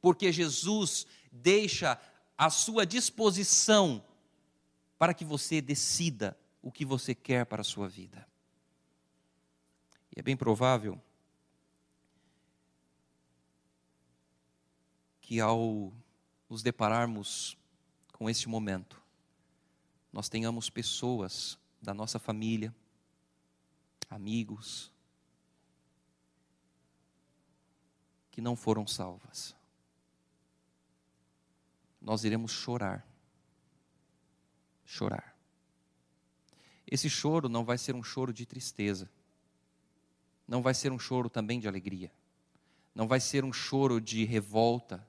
[0.00, 2.00] Porque Jesus deixa
[2.38, 4.00] à sua disposição
[4.96, 8.24] para que você decida o que você quer para a sua vida.
[10.16, 11.02] E é bem provável
[15.24, 15.90] que ao
[16.50, 17.56] nos depararmos
[18.12, 19.02] com este momento,
[20.12, 22.74] nós tenhamos pessoas da nossa família,
[24.10, 24.92] amigos,
[28.30, 29.56] que não foram salvas.
[32.02, 33.06] Nós iremos chorar.
[34.84, 35.34] Chorar.
[36.86, 39.10] Esse choro não vai ser um choro de tristeza.
[40.46, 42.12] Não vai ser um choro também de alegria.
[42.94, 45.04] Não vai ser um choro de revolta,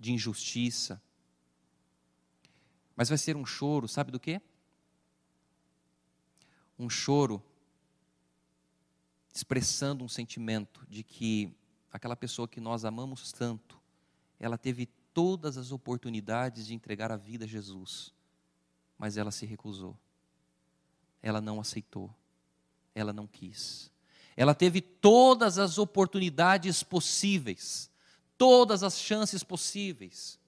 [0.00, 1.00] de injustiça.
[2.96, 4.40] Mas vai ser um choro, sabe do quê?
[6.78, 7.42] Um choro
[9.32, 11.54] expressando um sentimento de que
[11.92, 13.78] aquela pessoa que nós amamos tanto,
[14.38, 18.14] ela teve todas as oportunidades de entregar a vida a Jesus,
[18.98, 19.96] mas ela se recusou.
[21.22, 22.12] Ela não aceitou.
[22.94, 23.90] Ela não quis.
[24.34, 27.89] Ela teve todas as oportunidades possíveis
[28.40, 30.38] todas as chances possíveis.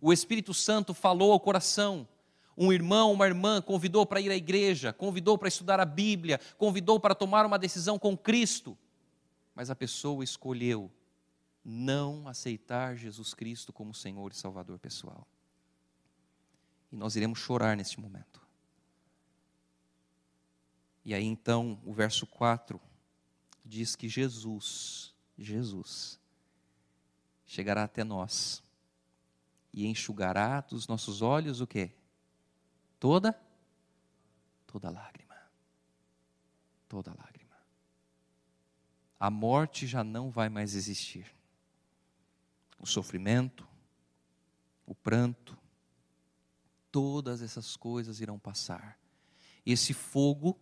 [0.00, 2.08] O Espírito Santo falou ao coração,
[2.56, 6.98] Um irmão, uma irmã convidou para ir à igreja, convidou para estudar a Bíblia, convidou
[6.98, 8.76] para tomar uma decisão com Cristo,
[9.54, 10.90] mas a pessoa escolheu
[11.64, 15.24] não aceitar Jesus Cristo como Senhor e Salvador pessoal.
[16.90, 18.42] E nós iremos chorar neste momento.
[21.04, 22.80] E aí então, o verso 4
[23.64, 26.19] diz que Jesus, Jesus,
[27.50, 28.62] chegará até nós
[29.72, 31.90] e enxugará dos nossos olhos o quê?
[33.00, 33.36] Toda
[34.68, 35.34] toda lágrima.
[36.88, 37.56] Toda lágrima.
[39.18, 41.26] A morte já não vai mais existir.
[42.78, 43.66] O sofrimento,
[44.86, 45.58] o pranto,
[46.92, 48.96] todas essas coisas irão passar.
[49.66, 50.56] Esse fogo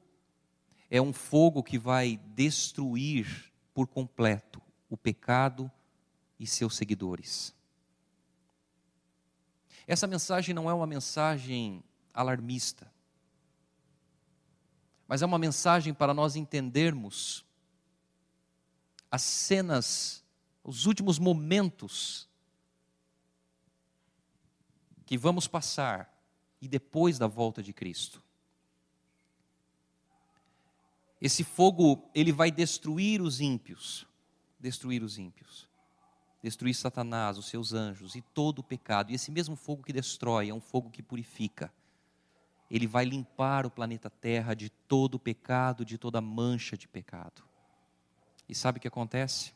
[0.88, 5.70] é um fogo que vai destruir por completo o pecado
[6.38, 7.55] e seus seguidores.
[9.87, 12.90] Essa mensagem não é uma mensagem alarmista,
[15.07, 17.44] mas é uma mensagem para nós entendermos
[19.11, 20.22] as cenas,
[20.62, 22.29] os últimos momentos
[25.07, 26.14] que vamos passar
[26.61, 28.22] e depois da volta de Cristo.
[31.20, 34.07] Esse fogo, ele vai destruir os ímpios,
[34.59, 35.67] destruir os ímpios.
[36.42, 39.11] Destruir Satanás, os seus anjos e todo o pecado.
[39.11, 41.72] E esse mesmo fogo que destrói é um fogo que purifica.
[42.70, 47.42] Ele vai limpar o planeta Terra de todo o pecado, de toda mancha de pecado.
[48.48, 49.53] E sabe o que acontece?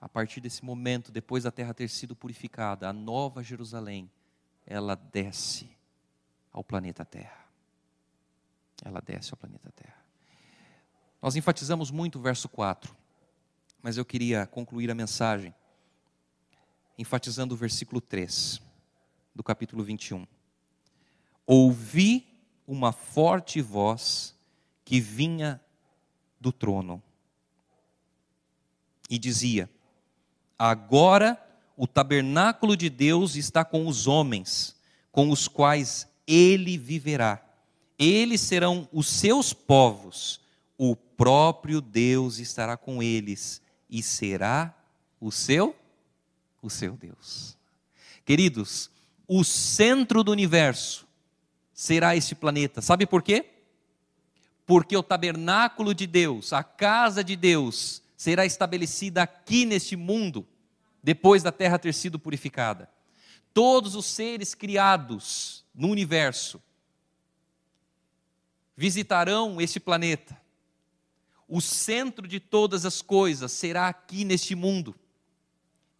[0.00, 4.10] A partir desse momento, depois da terra ter sido purificada, a nova Jerusalém,
[4.66, 5.70] ela desce
[6.52, 7.46] ao planeta Terra.
[8.84, 10.02] Ela desce ao planeta Terra.
[11.20, 12.94] Nós enfatizamos muito o verso 4,
[13.80, 15.54] mas eu queria concluir a mensagem
[17.02, 18.62] enfatizando o versículo 3
[19.34, 20.26] do capítulo 21.
[21.46, 22.26] Ouvi
[22.66, 24.34] uma forte voz
[24.84, 25.60] que vinha
[26.40, 27.02] do trono
[29.10, 29.68] e dizia:
[30.58, 31.38] Agora
[31.76, 34.76] o tabernáculo de Deus está com os homens,
[35.10, 37.44] com os quais ele viverá.
[37.98, 40.40] Eles serão os seus povos
[40.84, 44.76] o próprio Deus estará com eles e será
[45.20, 45.76] o seu
[46.62, 47.58] o seu Deus.
[48.24, 48.90] Queridos,
[49.28, 51.06] o centro do universo
[51.74, 52.80] será este planeta.
[52.80, 53.50] Sabe por quê?
[54.64, 60.46] Porque o tabernáculo de Deus, a casa de Deus, será estabelecida aqui neste mundo,
[61.02, 62.88] depois da terra ter sido purificada.
[63.52, 66.62] Todos os seres criados no universo
[68.76, 70.40] visitarão este planeta
[71.54, 74.94] o centro de todas as coisas será aqui neste mundo.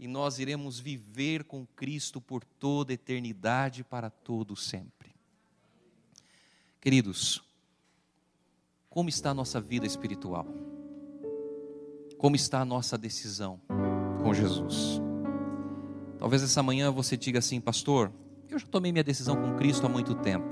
[0.02, 5.14] E nós iremos viver com Cristo por toda eternidade, para todo sempre.
[6.80, 7.40] Queridos,
[8.90, 10.44] como está a nossa vida espiritual?
[12.18, 13.60] Como está a nossa decisão
[14.20, 15.00] com Jesus?
[16.18, 18.10] Talvez essa manhã você diga assim, pastor,
[18.50, 20.48] eu já tomei minha decisão com Cristo há muito tempo.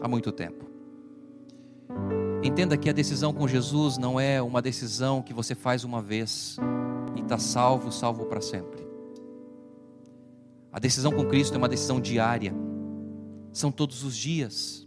[0.00, 0.64] Há muito tempo.
[2.42, 6.56] Entenda que a decisão com Jesus não é uma decisão que você faz uma vez
[7.20, 8.88] e está salvo, salvo para sempre.
[10.72, 12.54] A decisão com Cristo é uma decisão diária,
[13.52, 14.86] são todos os dias.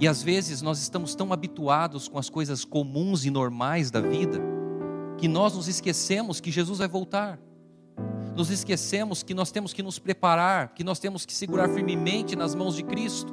[0.00, 4.40] E às vezes nós estamos tão habituados com as coisas comuns e normais da vida,
[5.16, 7.38] que nós nos esquecemos que Jesus vai voltar.
[8.36, 12.54] Nos esquecemos que nós temos que nos preparar, que nós temos que segurar firmemente nas
[12.54, 13.32] mãos de Cristo.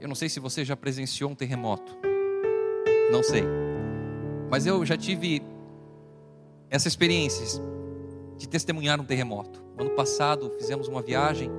[0.00, 1.98] Eu não sei se você já presenciou um terremoto.
[3.12, 3.44] Não sei.
[4.50, 5.42] Mas eu já tive
[6.70, 7.62] essa experiência
[8.36, 9.64] de testemunhar um terremoto.
[9.78, 11.50] Ano passado fizemos uma viagem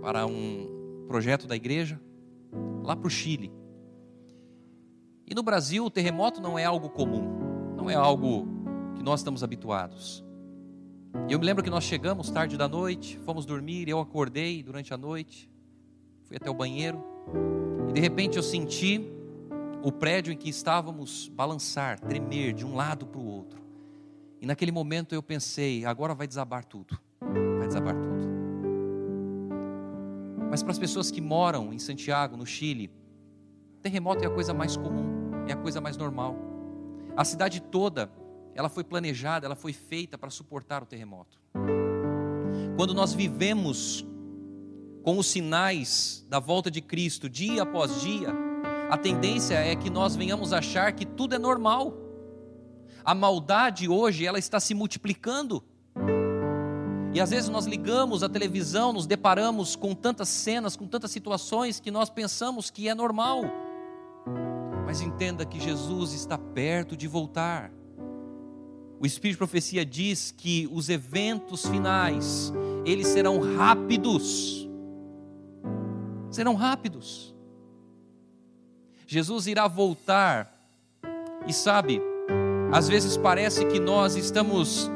[0.00, 2.00] para um projeto da igreja
[2.82, 3.52] lá para o Chile.
[5.26, 8.46] E no Brasil o terremoto não é algo comum, não é algo
[8.94, 10.24] que nós estamos habituados.
[11.28, 14.92] E eu me lembro que nós chegamos tarde da noite, fomos dormir, eu acordei durante
[14.92, 15.50] a noite,
[16.24, 17.02] fui até o banheiro
[17.88, 19.06] e de repente eu senti
[19.82, 23.60] o prédio em que estávamos balançar, tremer de um lado para o outro.
[24.40, 26.98] E naquele momento eu pensei, agora vai desabar tudo.
[27.58, 28.22] Vai desabar tudo.
[30.50, 32.90] Mas para as pessoas que moram em Santiago, no Chile,
[33.80, 36.36] terremoto é a coisa mais comum, é a coisa mais normal.
[37.16, 38.10] A cidade toda,
[38.54, 41.38] ela foi planejada, ela foi feita para suportar o terremoto.
[42.76, 44.06] Quando nós vivemos
[45.02, 48.32] com os sinais da volta de Cristo dia após dia,
[48.92, 51.94] a tendência é que nós venhamos achar que tudo é normal.
[53.02, 55.64] A maldade hoje ela está se multiplicando.
[57.14, 61.80] E às vezes nós ligamos a televisão, nos deparamos com tantas cenas, com tantas situações
[61.80, 63.44] que nós pensamos que é normal.
[64.84, 67.72] Mas entenda que Jesus está perto de voltar.
[69.00, 72.52] O Espírito de Profecia diz que os eventos finais,
[72.84, 74.68] eles serão rápidos.
[76.30, 77.32] Serão rápidos.
[79.12, 80.50] Jesus irá voltar.
[81.46, 82.00] E sabe,
[82.72, 84.90] às vezes parece que nós estamos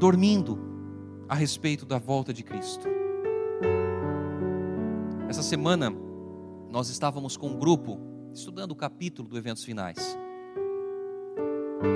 [0.00, 0.58] dormindo
[1.28, 2.88] a respeito da volta de Cristo.
[5.28, 5.94] Essa semana
[6.68, 8.00] nós estávamos com um grupo
[8.34, 10.18] estudando o capítulo do Eventos Finais.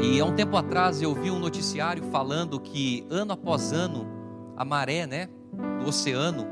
[0.04, 4.06] E há um tempo atrás eu vi um noticiário falando que ano após ano
[4.56, 5.28] a maré, né,
[5.80, 6.46] do oceano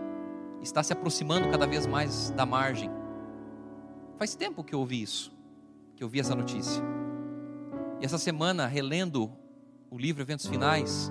[0.60, 2.90] está se aproximando cada vez mais da margem.
[4.22, 5.32] Faz tempo que eu ouvi isso,
[5.96, 6.80] que eu vi essa notícia.
[8.00, 9.32] E essa semana, relendo
[9.90, 11.10] o livro Eventos Finais,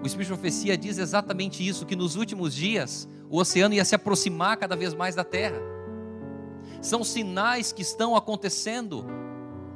[0.00, 3.96] o Espírito de Profecia diz exatamente isso: que nos últimos dias o oceano ia se
[3.96, 5.60] aproximar cada vez mais da terra.
[6.80, 9.04] São sinais que estão acontecendo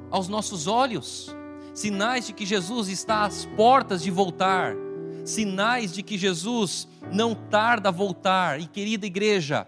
[0.09, 1.35] aos nossos olhos,
[1.75, 4.77] sinais de que Jesus está às portas de voltar,
[5.25, 8.61] sinais de que Jesus não tarda a voltar.
[8.61, 9.67] E querida igreja,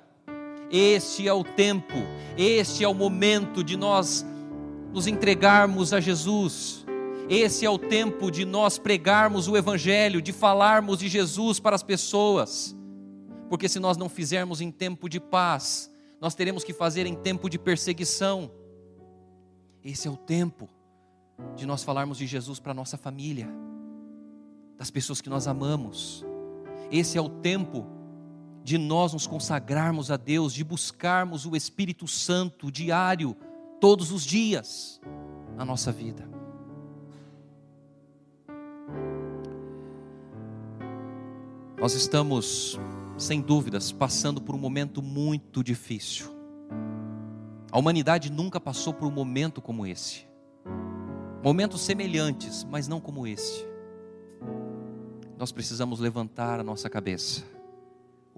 [0.71, 1.97] este é o tempo,
[2.37, 4.25] este é o momento de nós
[4.93, 6.87] nos entregarmos a Jesus.
[7.29, 11.83] Esse é o tempo de nós pregarmos o Evangelho, de falarmos de Jesus para as
[11.83, 12.77] pessoas.
[13.49, 17.49] Porque se nós não fizermos em tempo de paz, nós teremos que fazer em tempo
[17.49, 18.51] de perseguição.
[19.85, 20.69] Esse é o tempo
[21.57, 23.49] de nós falarmos de Jesus para a nossa família,
[24.77, 26.25] das pessoas que nós amamos.
[26.91, 27.87] Esse é o tempo
[28.71, 33.37] de nós nos consagrarmos a Deus, de buscarmos o Espírito Santo diário,
[33.81, 35.01] todos os dias,
[35.57, 36.31] na nossa vida.
[41.81, 42.79] Nós estamos
[43.19, 46.33] sem dúvidas, passando por um momento muito difícil.
[47.73, 50.29] A humanidade nunca passou por um momento como esse.
[51.43, 53.67] Momentos semelhantes, mas não como esse.
[55.37, 57.43] Nós precisamos levantar a nossa cabeça,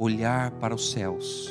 [0.02, 1.48] olhar para os céus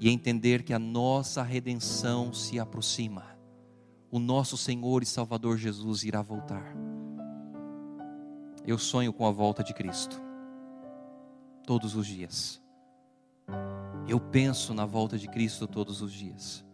[0.00, 3.38] e entender que a nossa redenção se aproxima.
[4.10, 6.74] O nosso Senhor e Salvador Jesus irá voltar.
[8.66, 10.20] Eu sonho com a volta de Cristo
[11.64, 12.60] todos os dias.
[14.08, 16.64] Eu penso na volta de Cristo todos os dias.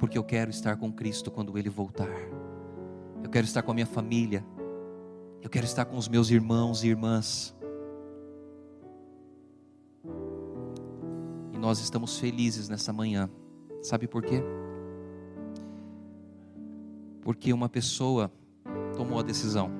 [0.00, 2.10] Porque eu quero estar com Cristo quando Ele voltar.
[3.22, 4.44] Eu quero estar com a minha família.
[5.40, 7.54] Eu quero estar com os meus irmãos e irmãs.
[11.62, 13.30] Nós estamos felizes nessa manhã.
[13.80, 14.42] Sabe por quê?
[17.20, 18.32] Porque uma pessoa
[18.96, 19.70] tomou a decisão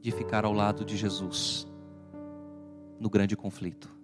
[0.00, 1.66] de ficar ao lado de Jesus
[2.98, 3.94] no grande conflito.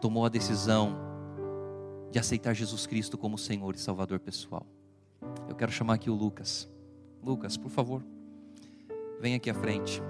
[0.00, 0.96] Tomou a decisão
[2.10, 4.66] de aceitar Jesus Cristo como Senhor e Salvador pessoal.
[5.48, 6.68] Eu quero chamar aqui o Lucas.
[7.22, 8.02] Lucas, por favor,
[9.20, 10.02] vem aqui à frente.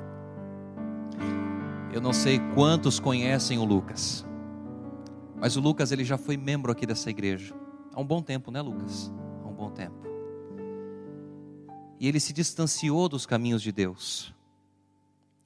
[1.93, 4.25] Eu não sei quantos conhecem o Lucas,
[5.37, 7.55] mas o Lucas ele já foi membro aqui dessa igreja
[7.93, 9.11] há um bom tempo, né, Lucas?
[9.45, 9.97] Há um bom tempo.
[11.99, 14.35] E ele se distanciou dos caminhos de Deus.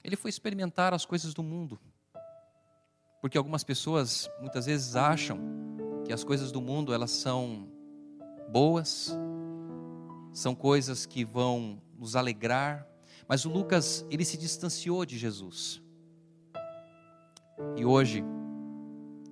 [0.03, 1.81] Ele foi experimentar as coisas do mundo.
[3.21, 5.41] Porque algumas pessoas muitas vezes acham
[6.05, 7.67] que as coisas do mundo elas são
[8.51, 9.17] boas,
[10.33, 12.87] são coisas que vão nos alegrar,
[13.27, 15.83] mas o Lucas, ele se distanciou de Jesus.
[17.77, 18.25] E hoje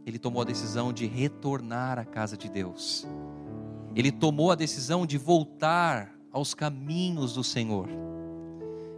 [0.04, 3.06] ele tomou a decisão de retornar à casa de Deus.
[3.94, 7.88] Ele tomou a decisão de voltar aos caminhos do Senhor.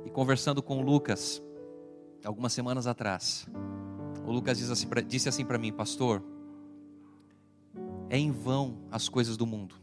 [0.04, 1.42] E conversando com Lucas,
[2.24, 3.46] algumas semanas atrás,
[4.26, 6.22] o Lucas assim, disse assim para mim, pastor,
[8.08, 9.74] é em vão as coisas do mundo,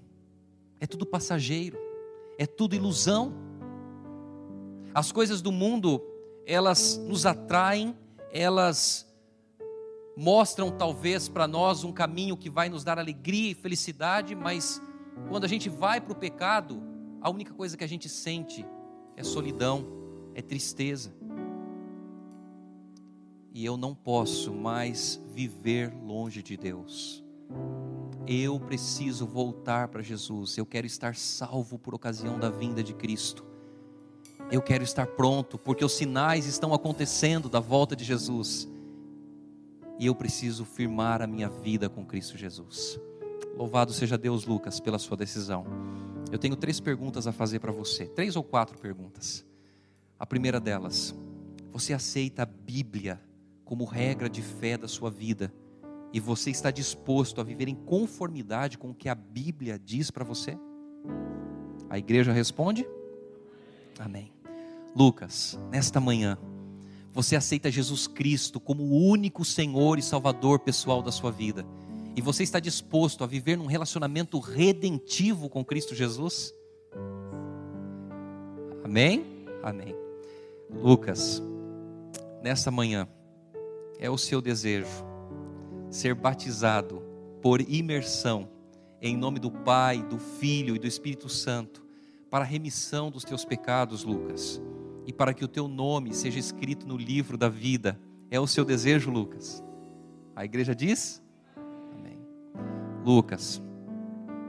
[0.79, 1.77] é tudo passageiro,
[2.37, 3.33] é tudo ilusão.
[4.93, 6.01] As coisas do mundo,
[6.45, 7.95] elas nos atraem,
[8.31, 9.10] elas
[10.15, 14.81] mostram talvez para nós um caminho que vai nos dar alegria e felicidade, mas
[15.29, 16.81] quando a gente vai para o pecado,
[17.21, 18.65] a única coisa que a gente sente
[19.15, 19.85] é solidão,
[20.33, 21.13] é tristeza
[23.53, 27.23] e eu não posso mais viver longe de Deus.
[28.25, 30.57] Eu preciso voltar para Jesus.
[30.57, 33.45] Eu quero estar salvo por ocasião da vinda de Cristo.
[34.49, 38.69] Eu quero estar pronto, porque os sinais estão acontecendo da volta de Jesus.
[40.01, 42.99] E eu preciso firmar a minha vida com Cristo Jesus.
[43.55, 45.63] Louvado seja Deus, Lucas, pela sua decisão.
[46.31, 49.45] Eu tenho três perguntas a fazer para você, três ou quatro perguntas.
[50.17, 51.13] A primeira delas,
[51.71, 53.21] você aceita a Bíblia
[53.63, 55.53] como regra de fé da sua vida?
[56.11, 60.25] E você está disposto a viver em conformidade com o que a Bíblia diz para
[60.25, 60.57] você?
[61.91, 62.87] A igreja responde?
[63.99, 64.33] Amém.
[64.95, 66.39] Lucas, nesta manhã,
[67.13, 71.65] você aceita Jesus Cristo como o único Senhor e Salvador pessoal da sua vida?
[72.15, 76.53] E você está disposto a viver num relacionamento redentivo com Cristo Jesus?
[78.83, 79.45] Amém?
[79.63, 79.95] Amém.
[80.69, 81.41] Lucas,
[82.41, 83.07] nesta manhã,
[83.99, 84.87] é o seu desejo
[85.89, 87.03] ser batizado
[87.41, 88.49] por imersão
[89.01, 91.83] em nome do Pai, do Filho e do Espírito Santo,
[92.29, 94.61] para a remissão dos teus pecados, Lucas,
[95.05, 97.99] e para que o teu nome seja escrito no livro da vida.
[98.29, 99.63] É o seu desejo, Lucas?
[100.35, 101.21] A igreja diz?
[101.91, 102.19] Amém.
[103.03, 103.61] Lucas,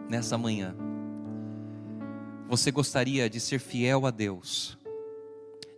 [0.08, 0.76] nessa manhã,
[2.48, 4.78] você gostaria de ser fiel a Deus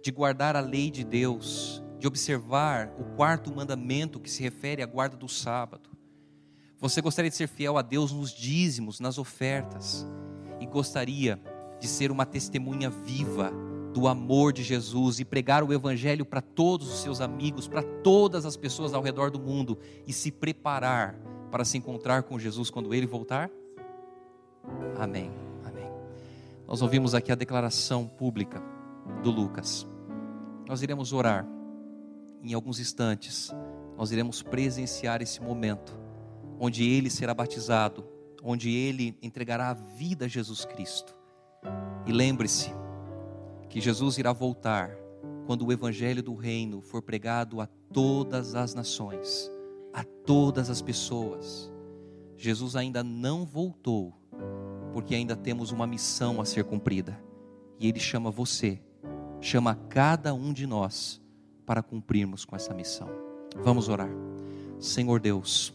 [0.05, 4.87] de guardar a lei de Deus, de observar o quarto mandamento que se refere à
[4.87, 5.89] guarda do sábado.
[6.79, 10.07] Você gostaria de ser fiel a Deus nos dízimos, nas ofertas,
[10.61, 11.41] e gostaria
[11.81, 13.51] de ser uma testemunha viva
[13.95, 18.45] do amor de Jesus e pregar o Evangelho para todos os seus amigos, para todas
[18.45, 21.17] as pessoas ao redor do mundo e se preparar
[21.49, 23.49] para se encontrar com Jesus quando ele voltar?
[24.99, 25.31] Amém.
[25.65, 25.89] Amém.
[26.67, 28.61] Nós ouvimos aqui a declaração pública
[29.23, 29.87] do Lucas.
[30.69, 31.47] Nós iremos orar
[32.43, 33.55] em alguns instantes.
[33.97, 35.97] Nós iremos presenciar esse momento
[36.59, 38.05] onde ele será batizado,
[38.43, 41.15] onde ele entregará a vida a Jesus Cristo.
[42.05, 42.73] E lembre-se
[43.75, 44.97] que Jesus irá voltar
[45.49, 49.51] quando o evangelho do reino for pregado a todas as nações,
[49.93, 51.73] a todas as pessoas.
[52.37, 54.15] Jesus ainda não voltou,
[54.93, 57.21] porque ainda temos uma missão a ser cumprida.
[57.81, 58.81] E ele chama você
[59.41, 61.21] chama cada um de nós
[61.67, 63.09] para cumprirmos com essa missão.
[63.57, 64.11] Vamos orar.
[64.79, 65.75] Senhor Deus,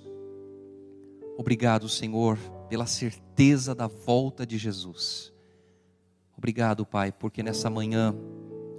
[1.38, 2.38] obrigado, Senhor,
[2.70, 5.34] pela certeza da volta de Jesus.
[6.40, 8.16] Obrigado, Pai, porque nessa manhã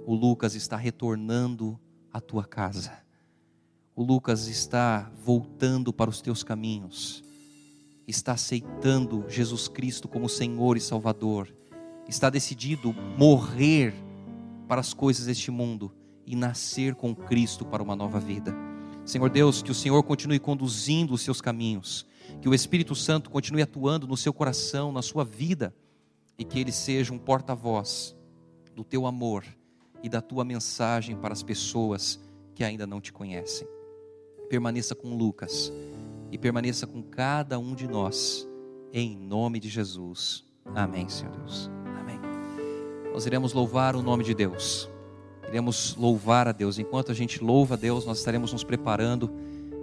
[0.07, 1.79] o Lucas está retornando
[2.11, 2.91] à tua casa.
[3.95, 7.23] O Lucas está voltando para os teus caminhos.
[8.07, 11.53] Está aceitando Jesus Cristo como Senhor e Salvador.
[12.07, 13.93] Está decidido morrer
[14.67, 15.93] para as coisas deste mundo
[16.25, 18.55] e nascer com Cristo para uma nova vida.
[19.05, 22.07] Senhor Deus, que o Senhor continue conduzindo os seus caminhos,
[22.41, 25.71] que o Espírito Santo continue atuando no seu coração, na sua vida,
[26.37, 28.15] e que ele seja um porta-voz
[28.75, 29.45] do teu amor
[30.03, 32.19] e da tua mensagem para as pessoas
[32.55, 33.67] que ainda não te conhecem.
[34.49, 35.71] Permaneça com Lucas
[36.31, 38.47] e permaneça com cada um de nós,
[38.91, 40.43] em nome de Jesus.
[40.75, 41.69] Amém, Senhor Deus
[43.13, 44.89] nós iremos louvar o nome de Deus.
[45.47, 46.79] Iremos louvar a Deus.
[46.79, 49.29] Enquanto a gente louva a Deus, nós estaremos nos preparando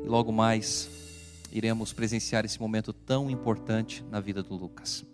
[0.05, 0.89] e logo mais
[1.53, 5.05] iremos presenciar esse momento tão importante na vida do Lucas.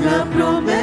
[0.00, 0.77] Na promessa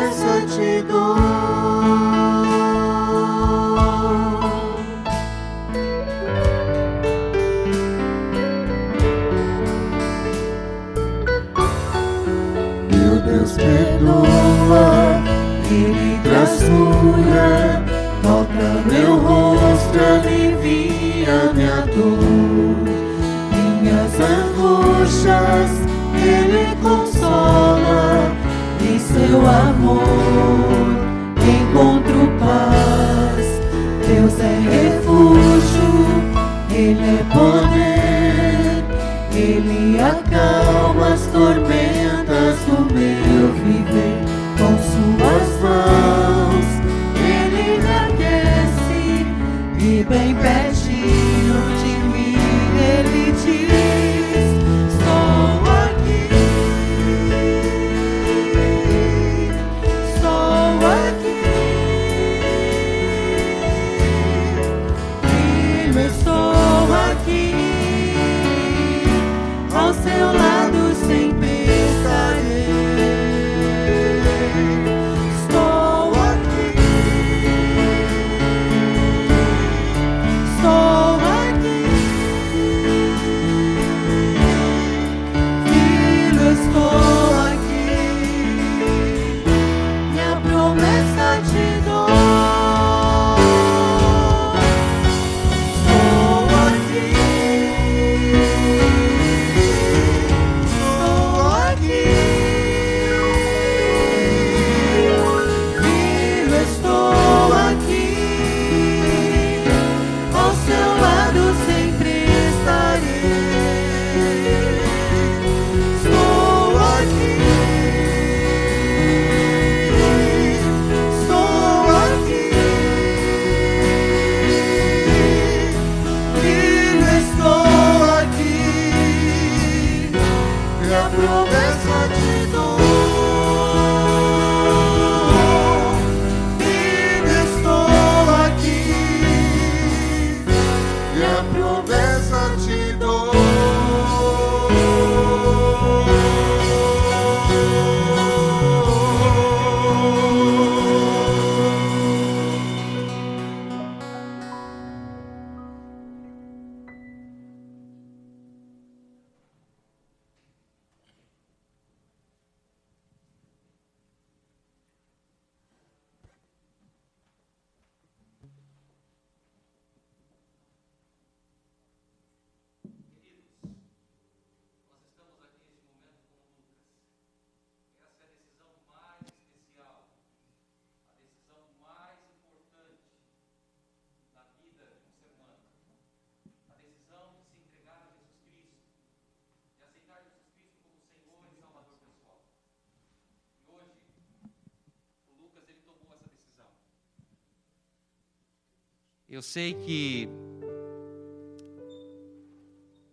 [199.35, 200.29] Eu sei que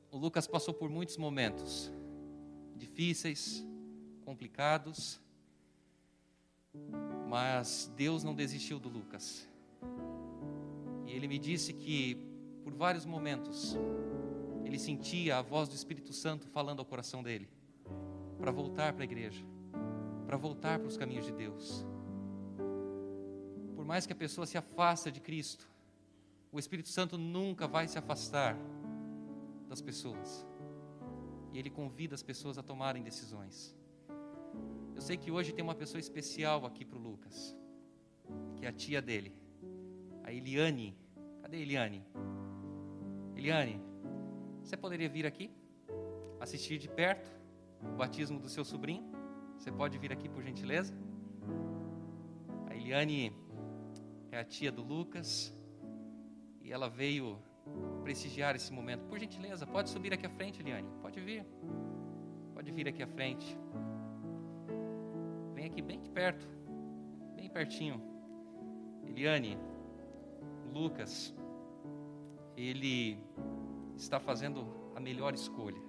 [0.09, 1.93] o Lucas passou por muitos momentos
[2.77, 3.67] difíceis,
[4.25, 5.21] complicados,
[7.29, 9.49] mas Deus não desistiu do Lucas.
[11.09, 12.17] E ele me disse que
[12.63, 13.77] por vários momentos
[14.65, 17.49] ele sentia a voz do Espírito Santo falando ao coração dele
[18.39, 19.45] para voltar para a igreja,
[20.25, 21.85] para voltar para os caminhos de Deus.
[23.75, 25.72] Por mais que a pessoa se afasta de Cristo,
[26.53, 28.57] o Espírito Santo nunca vai se afastar
[29.69, 30.47] das pessoas.
[31.53, 33.75] E ele convida as pessoas a tomarem decisões.
[34.95, 37.57] Eu sei que hoje tem uma pessoa especial aqui para o Lucas,
[38.57, 39.35] que é a tia dele,
[40.23, 40.97] a Eliane.
[41.41, 42.07] Cadê a Eliane?
[43.35, 43.81] Eliane,
[44.63, 45.51] você poderia vir aqui?
[46.43, 47.31] assistir de perto
[47.81, 49.05] o batismo do seu sobrinho,
[49.57, 50.93] você pode vir aqui por gentileza.
[52.67, 53.33] A Eliane
[54.31, 55.55] é a tia do Lucas
[56.63, 57.39] e ela veio
[58.03, 59.05] prestigiar esse momento.
[59.07, 60.89] Por gentileza, pode subir aqui à frente, Eliane.
[61.01, 61.45] Pode vir.
[62.55, 63.59] Pode vir aqui à frente.
[65.55, 66.49] Vem aqui bem de perto,
[67.37, 68.03] bem pertinho.
[69.07, 69.59] Eliane,
[70.73, 71.35] Lucas,
[72.57, 73.19] ele
[73.97, 75.81] está fazendo a melhor escolha.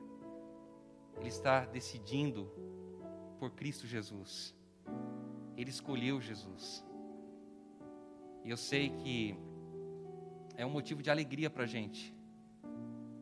[1.18, 2.52] Ele está decidindo
[3.40, 4.56] por Cristo Jesus.
[5.56, 6.86] Ele escolheu Jesus.
[8.44, 9.38] E eu sei que
[10.56, 12.14] é um motivo de alegria para a gente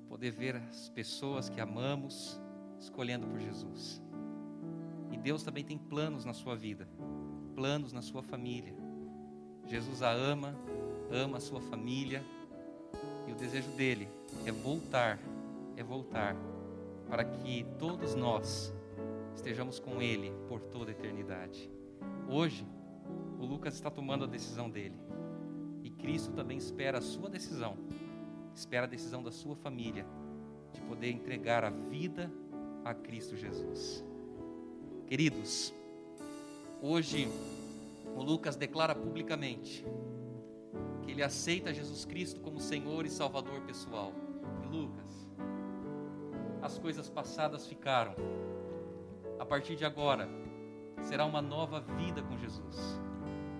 [0.07, 2.39] poder ver as pessoas que amamos
[2.79, 4.01] escolhendo por Jesus.
[5.11, 6.87] E Deus também tem planos na sua vida,
[7.55, 8.75] planos na sua família.
[9.65, 10.55] Jesus a ama,
[11.11, 12.23] ama a sua família,
[13.27, 14.09] e o desejo dele
[14.45, 15.19] é voltar,
[15.77, 16.35] é voltar,
[17.09, 18.73] para que todos nós
[19.35, 21.69] estejamos com ele por toda a eternidade.
[22.27, 22.65] Hoje,
[23.39, 24.99] o Lucas está tomando a decisão dele.
[26.11, 27.77] Cristo também espera a sua decisão,
[28.53, 30.05] espera a decisão da sua família,
[30.73, 32.29] de poder entregar a vida
[32.83, 34.03] a Cristo Jesus.
[35.07, 35.73] Queridos,
[36.81, 37.29] hoje
[38.13, 39.85] o Lucas declara publicamente
[41.01, 44.11] que ele aceita Jesus Cristo como Senhor e Salvador pessoal.
[44.65, 45.29] E Lucas,
[46.61, 48.15] as coisas passadas ficaram.
[49.39, 50.27] A partir de agora,
[51.03, 52.99] será uma nova vida com Jesus.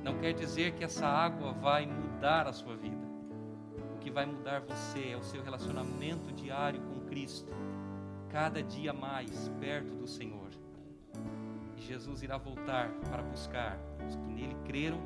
[0.04, 3.01] Não quer dizer que essa água vai mudar a sua vida.
[3.95, 7.51] O que vai mudar você é o seu relacionamento diário com Cristo,
[8.30, 10.51] cada dia mais perto do Senhor.
[11.76, 14.99] E Jesus irá voltar para buscar os que nele creram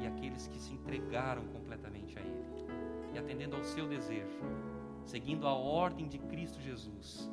[0.00, 2.46] e aqueles que se entregaram completamente a Ele.
[3.12, 4.38] E atendendo ao seu desejo,
[5.04, 7.28] seguindo a ordem de Cristo Jesus,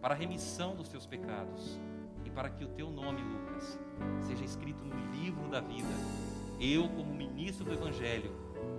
[0.00, 1.78] para a remissão dos teus pecados
[2.24, 3.78] e para que o teu nome, Lucas,
[4.22, 6.24] seja escrito no livro da vida
[6.60, 8.43] eu, como ministro do Evangelho,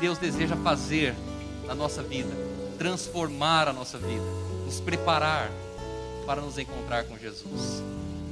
[0.00, 1.14] Deus deseja fazer
[1.66, 2.30] na nossa vida,
[2.78, 4.24] transformar a nossa vida,
[4.64, 5.50] nos preparar
[6.26, 7.82] para nos encontrar com Jesus.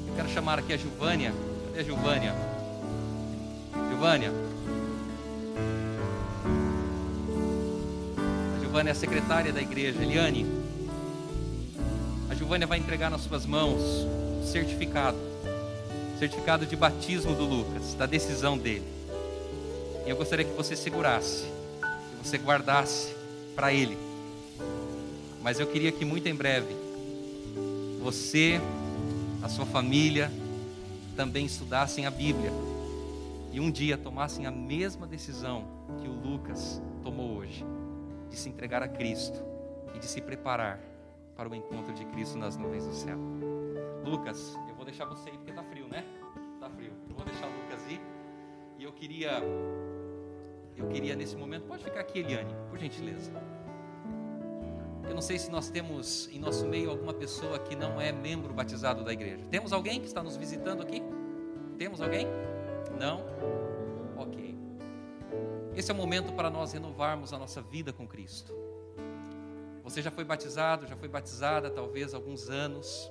[0.08, 1.34] Eu quero chamar aqui a Gilvânia.
[1.66, 2.34] Cadê a Gilvânia?
[3.90, 4.32] Gilvânia.
[8.56, 10.02] A Gilvânia é a secretária da igreja.
[10.02, 10.46] Eliane.
[12.30, 13.82] A Gilvânia vai entregar nas suas mãos
[14.42, 15.28] o certificado
[16.18, 18.84] certificado de batismo do Lucas, da decisão dele.
[20.04, 21.44] E eu gostaria que você segurasse,
[22.22, 23.14] você guardasse
[23.54, 23.96] para ele.
[25.42, 26.74] Mas eu queria que muito em breve
[28.00, 28.60] você,
[29.42, 30.30] a sua família,
[31.16, 32.52] também estudassem a Bíblia
[33.52, 35.64] e um dia tomassem a mesma decisão
[36.00, 37.64] que o Lucas tomou hoje,
[38.30, 39.42] de se entregar a Cristo
[39.94, 40.78] e de se preparar
[41.36, 43.18] para o encontro de Cristo nas nuvens do céu.
[44.04, 46.04] Lucas, eu vou deixar você ir porque está frio, né?
[46.54, 46.92] Está frio.
[47.08, 48.00] Eu vou deixar o Lucas ir.
[48.78, 49.40] E eu queria,
[50.80, 53.32] eu queria nesse momento, pode ficar aqui, Eliane, por gentileza.
[55.08, 58.52] Eu não sei se nós temos em nosso meio alguma pessoa que não é membro
[58.52, 59.44] batizado da igreja.
[59.50, 61.02] Temos alguém que está nos visitando aqui?
[61.78, 62.26] Temos alguém?
[63.00, 63.24] Não?
[64.16, 64.54] Ok.
[65.74, 68.54] Esse é o momento para nós renovarmos a nossa vida com Cristo.
[69.82, 73.10] Você já foi batizado, já foi batizada, talvez há alguns anos.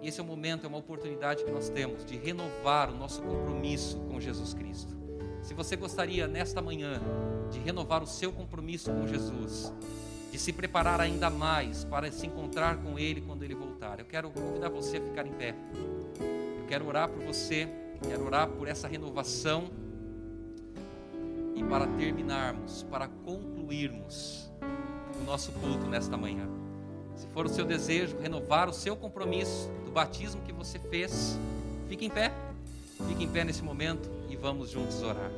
[0.00, 3.20] E esse é o momento, é uma oportunidade que nós temos de renovar o nosso
[3.22, 4.99] compromisso com Jesus Cristo.
[5.42, 7.00] Se você gostaria nesta manhã
[7.50, 9.72] de renovar o seu compromisso com Jesus,
[10.30, 14.30] de se preparar ainda mais para se encontrar com Ele quando Ele voltar, eu quero
[14.30, 15.54] convidar você a ficar em pé.
[16.20, 17.68] Eu quero orar por você,
[18.06, 19.70] quero orar por essa renovação
[21.54, 24.50] e para terminarmos, para concluirmos
[25.20, 26.46] o nosso culto nesta manhã.
[27.16, 31.38] Se for o seu desejo renovar o seu compromisso do batismo que você fez,
[31.88, 32.32] fique em pé.
[33.08, 35.30] Fique em pé nesse momento vamos juntos orar.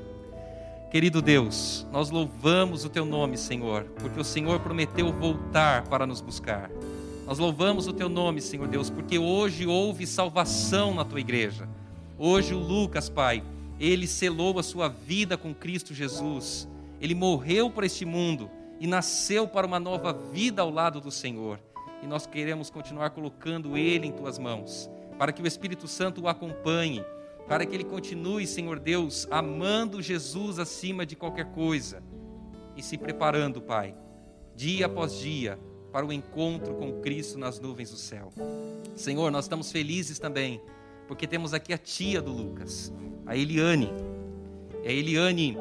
[0.90, 6.20] Querido Deus, nós louvamos o teu nome, Senhor, porque o Senhor prometeu voltar para nos
[6.20, 6.70] buscar.
[7.26, 11.68] Nós louvamos o teu nome, Senhor Deus, porque hoje houve salvação na tua igreja.
[12.18, 13.42] Hoje o Lucas, Pai,
[13.80, 16.68] ele selou a sua vida com Cristo Jesus.
[17.00, 21.58] Ele morreu para este mundo e nasceu para uma nova vida ao lado do Senhor.
[22.02, 26.26] e nós queremos continuar colocando ele em tuas mãos, para que o Espírito Santo o
[26.26, 27.04] acompanhe,
[27.46, 32.02] para que ele continue, Senhor Deus, amando Jesus acima de qualquer coisa
[32.76, 33.94] e se preparando, Pai,
[34.54, 35.58] dia após dia,
[35.92, 38.32] para o encontro com Cristo nas nuvens do céu.
[38.94, 40.60] Senhor, nós estamos felizes também,
[41.06, 42.92] porque temos aqui a tia do Lucas,
[43.26, 43.90] a Eliane.
[44.84, 45.56] A Eliane,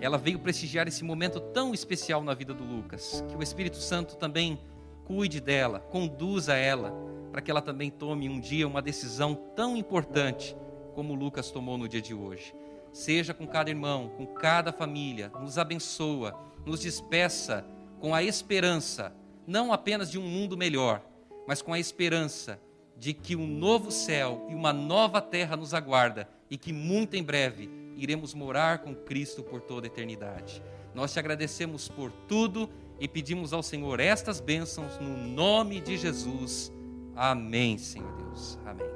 [0.00, 4.16] ela veio prestigiar esse momento tão especial na vida do Lucas, que o Espírito Santo
[4.16, 4.60] também
[5.04, 6.92] cuide dela, conduza ela,
[7.30, 10.54] para que ela também tome um dia uma decisão tão importante
[10.92, 12.54] como Lucas tomou no dia de hoje.
[12.92, 17.66] Seja com cada irmão, com cada família, nos abençoa, nos despeça
[18.00, 19.14] com a esperança
[19.46, 21.02] não apenas de um mundo melhor,
[21.46, 22.60] mas com a esperança
[22.96, 27.22] de que um novo céu e uma nova terra nos aguarda e que muito em
[27.22, 30.62] breve iremos morar com Cristo por toda a eternidade.
[30.94, 32.68] Nós te agradecemos por tudo
[33.00, 36.72] e pedimos ao Senhor estas bênçãos no nome de Jesus.
[37.16, 38.58] Amém, Senhor Deus.
[38.64, 38.91] Amém.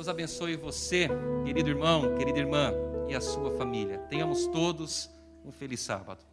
[0.00, 1.10] Deus abençoe você,
[1.44, 2.72] querido irmão, querida irmã,
[3.06, 3.98] e a sua família.
[4.08, 5.10] Tenhamos todos
[5.44, 6.29] um feliz sábado.